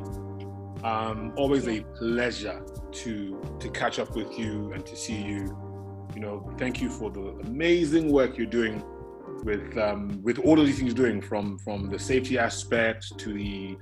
um, 0.84 1.32
always 1.36 1.66
a 1.68 1.80
pleasure 1.98 2.62
to 2.92 3.56
to 3.58 3.68
catch 3.70 3.98
up 3.98 4.14
with 4.14 4.38
you 4.38 4.72
and 4.72 4.84
to 4.86 4.96
see 4.96 5.20
you. 5.20 5.56
You 6.14 6.20
know, 6.20 6.50
thank 6.56 6.80
you 6.80 6.88
for 6.88 7.10
the 7.10 7.38
amazing 7.44 8.10
work 8.10 8.38
you're 8.38 8.46
doing 8.46 8.82
with 9.44 9.76
um, 9.76 10.22
with 10.22 10.38
all 10.38 10.58
of 10.58 10.66
these 10.66 10.78
things 10.78 10.94
you're 10.94 11.06
doing 11.06 11.20
from 11.20 11.58
from 11.58 11.90
the 11.90 11.98
safety 11.98 12.38
aspect 12.38 13.18
to 13.18 13.32
the 13.32 13.76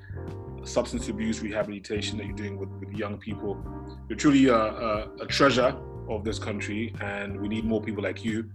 substance 0.65 1.09
abuse 1.09 1.41
rehabilitation 1.41 2.17
that 2.19 2.27
you're 2.27 2.37
doing 2.37 2.57
with, 2.57 2.71
with 2.81 2.91
young 2.91 3.19
people. 3.19 3.63
You're 4.09 4.17
truly 4.17 4.49
a, 4.49 4.57
a, 4.57 5.15
a 5.21 5.27
treasure 5.27 5.77
of 6.09 6.25
this 6.25 6.39
country, 6.39 6.95
and 7.01 7.41
we 7.41 7.49
need 7.49 7.65
more 7.65 7.81
people 7.81 8.03
like 8.03 8.25
you 8.25 8.51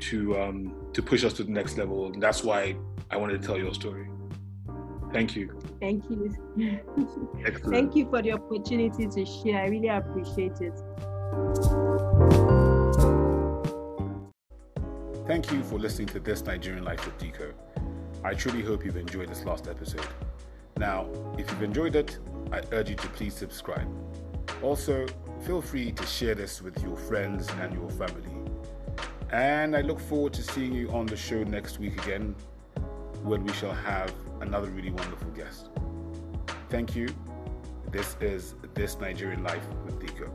to 0.00 0.38
um, 0.38 0.74
to 0.92 1.02
push 1.02 1.24
us 1.24 1.32
to 1.34 1.44
the 1.44 1.52
next 1.52 1.76
level. 1.78 2.12
And 2.12 2.22
that's 2.22 2.42
why 2.44 2.76
I 3.10 3.16
wanted 3.16 3.40
to 3.40 3.46
tell 3.46 3.58
your 3.58 3.74
story. 3.74 4.08
Thank 5.12 5.36
you. 5.36 5.60
Thank 5.80 6.10
you. 6.10 6.34
Thank 7.70 7.94
you 7.94 8.08
for 8.10 8.20
the 8.20 8.32
opportunity 8.32 9.06
to 9.06 9.24
share. 9.24 9.62
I 9.62 9.66
really 9.68 9.88
appreciate 9.88 10.60
it. 10.60 10.74
Thank 15.26 15.52
you 15.52 15.62
for 15.62 15.78
listening 15.78 16.08
to 16.08 16.20
This 16.20 16.42
Nigerian 16.44 16.84
Life 16.84 17.04
with 17.06 17.16
Dico. 17.18 17.54
I 18.22 18.34
truly 18.34 18.62
hope 18.62 18.84
you've 18.84 18.96
enjoyed 18.96 19.28
this 19.28 19.44
last 19.44 19.68
episode. 19.68 20.06
Now, 20.76 21.06
if 21.38 21.48
you've 21.50 21.62
enjoyed 21.62 21.94
it, 21.94 22.18
I 22.52 22.60
urge 22.72 22.90
you 22.90 22.96
to 22.96 23.08
please 23.08 23.34
subscribe. 23.34 23.88
Also, 24.62 25.06
feel 25.44 25.60
free 25.60 25.92
to 25.92 26.06
share 26.06 26.34
this 26.34 26.62
with 26.62 26.82
your 26.82 26.96
friends 26.96 27.48
and 27.60 27.74
your 27.74 27.90
family. 27.90 28.30
And 29.30 29.76
I 29.76 29.82
look 29.82 30.00
forward 30.00 30.32
to 30.34 30.42
seeing 30.42 30.72
you 30.72 30.90
on 30.90 31.04
the 31.04 31.16
show 31.16 31.42
next 31.42 31.78
week 31.78 32.02
again 32.02 32.34
when 33.22 33.44
we 33.44 33.52
shall 33.52 33.74
have 33.74 34.12
another 34.40 34.68
really 34.70 34.90
wonderful 34.90 35.30
guest. 35.32 35.68
Thank 36.70 36.96
you. 36.96 37.08
This 37.90 38.16
is 38.20 38.54
This 38.72 38.98
Nigerian 38.98 39.44
Life 39.44 39.66
with 39.84 40.00
Dico. 40.00 40.33